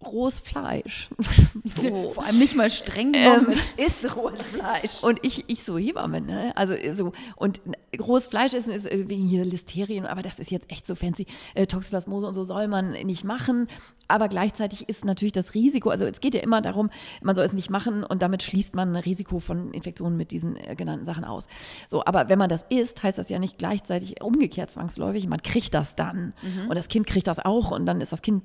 [0.05, 1.09] rohes Fleisch.
[1.65, 2.11] so.
[2.11, 5.03] Vor allem nicht mal streng genommen, ähm, ist rohes Fleisch.
[5.03, 6.53] Und ich, ich so Hebamme, ne?
[6.57, 7.61] Also so, und
[8.01, 11.27] rohes Fleisch essen ist wegen hier Listerien, aber das ist jetzt echt so fancy.
[11.55, 13.69] Äh, Toxoplasmose und so soll man nicht machen.
[14.09, 16.91] Aber gleichzeitig ist natürlich das Risiko, also es geht ja immer darum,
[17.23, 20.57] man soll es nicht machen und damit schließt man ein Risiko von Infektionen mit diesen
[20.57, 21.47] äh, genannten Sachen aus.
[21.89, 25.73] So, aber wenn man das isst, heißt das ja nicht gleichzeitig umgekehrt zwangsläufig, man kriegt
[25.75, 26.35] das dann.
[26.43, 26.69] Mhm.
[26.69, 28.43] Und das Kind kriegt das auch und dann ist das Kind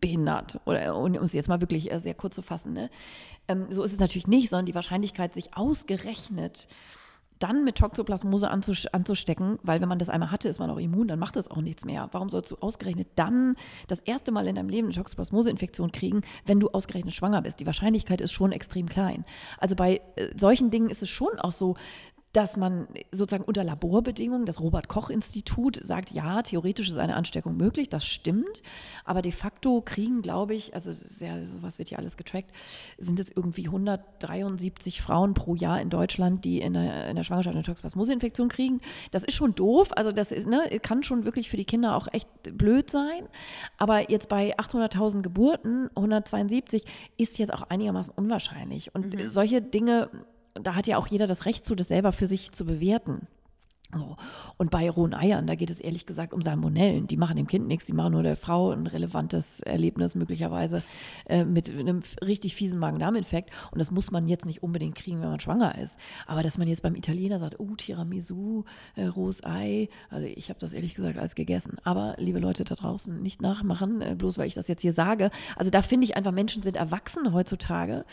[0.00, 0.60] behindert.
[0.64, 2.72] Oder um es jetzt mal wirklich äh, sehr kurz zu fassen.
[2.72, 2.90] Ne?
[3.48, 6.68] Ähm, so ist es natürlich nicht, sondern die Wahrscheinlichkeit, sich ausgerechnet
[7.38, 11.18] dann mit Toxoplasmose anzustecken, weil wenn man das einmal hatte, ist man auch immun, dann
[11.18, 12.08] macht das auch nichts mehr.
[12.12, 16.60] Warum sollst du ausgerechnet dann das erste Mal in deinem Leben eine Toxoplasmose-Infektion kriegen, wenn
[16.60, 17.60] du ausgerechnet schwanger bist?
[17.60, 19.24] Die Wahrscheinlichkeit ist schon extrem klein.
[19.58, 21.76] Also bei äh, solchen Dingen ist es schon auch so,
[22.32, 28.04] dass man sozusagen unter Laborbedingungen, das Robert-Koch-Institut sagt, ja, theoretisch ist eine Ansteckung möglich, das
[28.04, 28.62] stimmt,
[29.04, 30.90] aber de facto kriegen, glaube ich, also
[31.24, 32.52] ja, sowas wird ja alles getrackt,
[32.98, 37.56] sind es irgendwie 173 Frauen pro Jahr in Deutschland, die in der, in der Schwangerschaft
[37.56, 38.80] eine Toxoplasmose-Infektion kriegen.
[39.10, 42.08] Das ist schon doof, also das ist, ne, kann schon wirklich für die Kinder auch
[42.12, 43.26] echt blöd sein,
[43.78, 46.84] aber jetzt bei 800.000 Geburten, 172,
[47.16, 48.94] ist jetzt auch einigermaßen unwahrscheinlich.
[48.94, 49.28] Und mhm.
[49.28, 50.10] solche Dinge
[50.62, 53.26] da hat ja auch jeder das Recht zu, das selber für sich zu bewerten.
[53.94, 54.16] So.
[54.58, 57.06] Und bei rohen Eiern, da geht es ehrlich gesagt um Salmonellen.
[57.06, 60.82] Die machen dem Kind nichts, die machen nur der Frau ein relevantes Erlebnis, möglicherweise
[61.24, 63.50] äh, mit einem richtig fiesen Magen-Darm-Infekt.
[63.70, 65.98] Und das muss man jetzt nicht unbedingt kriegen, wenn man schwanger ist.
[66.26, 70.60] Aber dass man jetzt beim Italiener sagt, oh, Tiramisu, äh, rohes Ei, also ich habe
[70.60, 71.78] das ehrlich gesagt alles gegessen.
[71.82, 75.30] Aber liebe Leute da draußen, nicht nachmachen, äh, bloß weil ich das jetzt hier sage.
[75.56, 78.04] Also da finde ich einfach, Menschen sind erwachsen heutzutage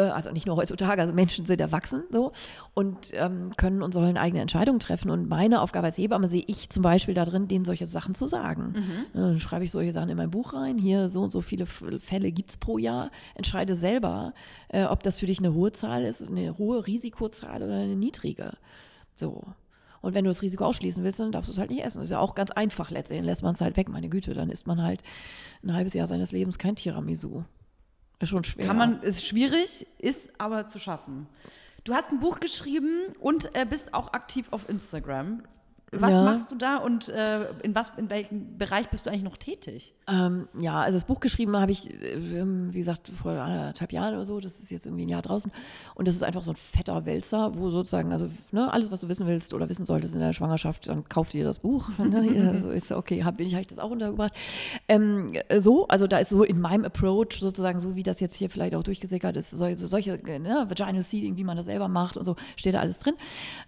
[0.00, 2.32] also nicht nur heutzutage, also Menschen sind erwachsen so
[2.74, 5.10] und ähm, können und sollen eigene Entscheidungen treffen.
[5.10, 8.74] Und meine Aufgabe als Hebamme sehe ich zum Beispiel darin, denen solche Sachen zu sagen.
[8.76, 9.04] Mhm.
[9.12, 10.78] Dann schreibe ich solche Sachen in mein Buch rein.
[10.78, 13.10] Hier so und so viele Fälle gibt es pro Jahr.
[13.34, 14.32] Entscheide selber,
[14.68, 18.52] äh, ob das für dich eine hohe Zahl ist, eine hohe Risikozahl oder eine niedrige.
[19.14, 19.42] So.
[20.00, 21.98] Und wenn du das Risiko ausschließen willst, dann darfst du es halt nicht essen.
[21.98, 23.26] Das ist ja auch ganz einfach letztendlich.
[23.26, 24.34] Lässt man es halt weg, meine Güte.
[24.34, 25.02] Dann isst man halt
[25.62, 27.44] ein halbes Jahr seines Lebens kein Tiramisu.
[28.22, 28.64] Ist schon schwer.
[28.64, 31.26] Kann man, ist schwierig, ist aber zu schaffen.
[31.82, 35.42] Du hast ein Buch geschrieben und äh, bist auch aktiv auf Instagram.
[35.94, 36.22] Was ja.
[36.22, 39.94] machst du da und äh, in, was, in welchem Bereich bist du eigentlich noch tätig?
[40.08, 44.24] Ähm, ja, also das Buch geschrieben habe ich, äh, wie gesagt, vor anderthalb Jahren oder
[44.24, 44.40] so.
[44.40, 45.52] Das ist jetzt irgendwie ein Jahr draußen.
[45.94, 49.10] Und das ist einfach so ein fetter Wälzer, wo sozusagen, also ne, alles, was du
[49.10, 51.90] wissen willst oder wissen solltest in der Schwangerschaft, dann kauf dir das Buch.
[51.98, 54.32] also ist okay, hab, bin ich, habe ich das auch untergebracht.
[54.88, 58.48] Ähm, so, also da ist so in meinem Approach sozusagen, so wie das jetzt hier
[58.48, 62.16] vielleicht auch durchgesickert ist, so, so solche ne, Vaginal Seeding, wie man das selber macht
[62.16, 63.14] und so, steht da alles drin.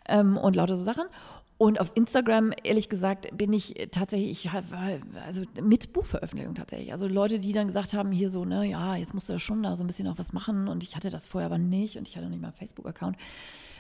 [0.09, 1.05] Ähm, und lauter so Sachen.
[1.57, 6.93] Und auf Instagram, ehrlich gesagt, bin ich tatsächlich, ich war also mit Buchveröffentlichung tatsächlich.
[6.93, 9.63] Also Leute, die dann gesagt haben, hier so, ne, ja, jetzt musst du ja schon
[9.63, 10.67] da so ein bisschen noch was machen.
[10.67, 13.17] Und ich hatte das vorher aber nicht und ich hatte nicht mal einen Facebook-Account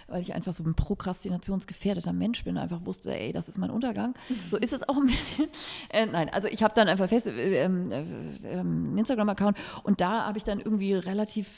[0.09, 4.14] weil ich einfach so ein prokrastinationsgefährdeter Mensch bin einfach wusste, ey, das ist mein Untergang.
[4.48, 5.48] So ist es auch ein bisschen.
[5.90, 10.26] Äh, nein, also ich habe dann einfach fest, äh, ähm, äh, einen Instagram-Account und da
[10.26, 11.48] habe ich dann irgendwie relativ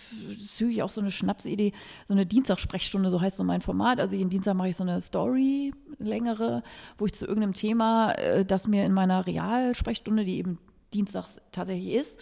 [0.51, 1.73] zügig auch so eine Schnapsidee,
[2.07, 4.01] so eine Dienstagssprechstunde, so heißt so mein Format.
[4.01, 6.63] Also jeden Dienstag mache ich so eine Story, längere,
[6.99, 10.59] wo ich zu irgendeinem Thema, äh, das mir in meiner Realsprechstunde, die eben
[10.93, 12.21] dienstags tatsächlich ist,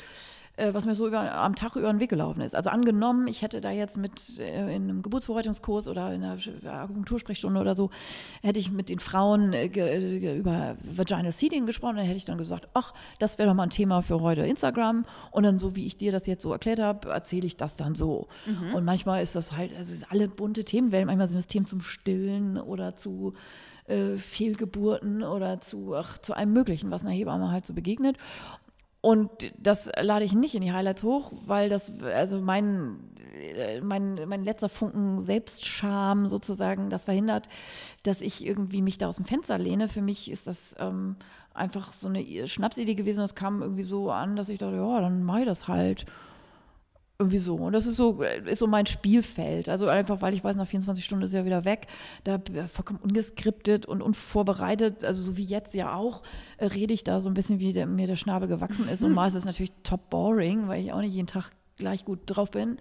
[0.57, 2.55] was mir so über, am Tag über den Weg gelaufen ist.
[2.55, 7.61] Also angenommen, ich hätte da jetzt mit äh, in einem Geburtsvorbereitungskurs oder in einer Akupunktursprechstunde
[7.61, 7.91] oder so,
[8.43, 12.69] hätte ich mit den Frauen äh, über Vaginal Seeding gesprochen, dann hätte ich dann gesagt,
[12.75, 15.05] ach, das wäre doch mal ein Thema für heute Instagram.
[15.33, 17.97] Und dann, so wie ich dir das jetzt so erklärt habe, erzähle ich das dann
[17.97, 18.29] so.
[18.47, 18.75] Mhm.
[18.75, 22.59] Und manchmal ist das halt, also alle bunte Themenwellen, manchmal sind es Themen zum Stillen
[22.59, 23.35] oder zu
[23.87, 28.17] äh, Fehlgeburten oder zu, ach, zu allem Möglichen, was einer Hebamme halt so begegnet.
[29.05, 33.01] Und das lade ich nicht in die Highlights hoch, weil das, also mein,
[33.83, 37.51] mein, mein letzter Funken Selbstscham sozusagen, das verhindert,
[38.03, 39.91] dass ich irgendwie mich da aus dem Fenster lehne.
[39.91, 41.17] Für mich ist das ähm,
[41.53, 43.21] einfach so eine Schnapsidee gewesen.
[43.21, 46.07] Das kam irgendwie so an, dass ich dachte, ja, dann mache ich das halt.
[47.19, 47.55] Irgendwie so.
[47.57, 49.69] Und das ist so, ist so mein Spielfeld.
[49.69, 51.87] Also einfach, weil ich weiß, nach 24 Stunden ist er wieder weg.
[52.25, 56.23] Da vollkommen ungeskriptet und unvorbereitet, also so wie jetzt ja auch,
[56.59, 59.05] äh, rede ich da so ein bisschen, wie der, mir der Schnabel gewachsen ist.
[59.05, 62.21] Und mal ist es natürlich top boring, weil ich auch nicht jeden Tag gleich gut
[62.27, 62.79] drauf bin.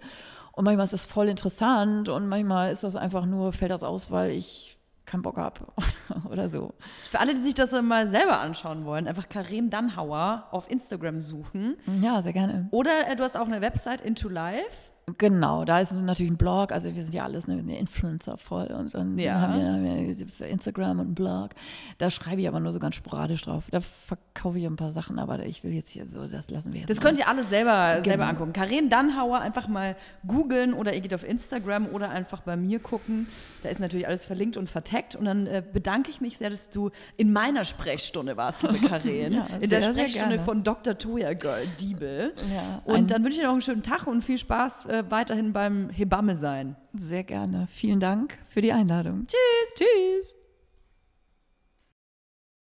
[0.50, 4.10] Und manchmal ist das voll interessant und manchmal ist das einfach nur, fällt das aus,
[4.10, 5.60] weil ich keinen Bock habe
[6.30, 6.74] oder so.
[7.10, 11.76] Für alle, die sich das mal selber anschauen wollen, einfach Karin Dannhauer auf Instagram suchen.
[12.00, 12.68] Ja, sehr gerne.
[12.70, 14.93] Oder äh, du hast auch eine Website Into Life.
[15.18, 17.76] Genau, da ist natürlich ein Blog, also wir sind ja alles ne, wir sind ja
[17.78, 19.38] Influencer voll und dann Ja.
[19.38, 21.50] haben, wir, haben wir Instagram und einen Blog.
[21.98, 23.64] Da schreibe ich aber nur so ganz sporadisch drauf.
[23.70, 26.80] Da verkaufe ich ein paar Sachen, aber ich will jetzt hier so, das lassen wir
[26.80, 27.02] jetzt Das mal.
[27.04, 28.24] könnt ihr alle selber, selber Genau.
[28.24, 28.52] angucken.
[28.54, 29.94] Karen Dannhauer einfach mal
[30.26, 33.26] googeln oder ihr geht auf Instagram oder einfach bei mir gucken.
[33.62, 35.16] Da ist natürlich alles verlinkt und verteckt.
[35.16, 39.32] Und dann äh, bedanke ich mich sehr, dass du in meiner Sprechstunde warst, liebe Karen.
[39.34, 40.96] Ja, in der sehr, sehr Sprechstunde von Dr.
[40.96, 42.32] Toya Girl Diebel.
[42.54, 45.10] Ja, und ein- dann wünsche ich dir noch einen schönen Tag und viel Spaß äh,
[45.10, 46.76] weiterhin beim Hebamme sein.
[46.92, 47.66] Sehr gerne.
[47.70, 49.24] Vielen Dank für die Einladung.
[49.26, 49.74] Tschüss.
[49.76, 50.43] Tschüss.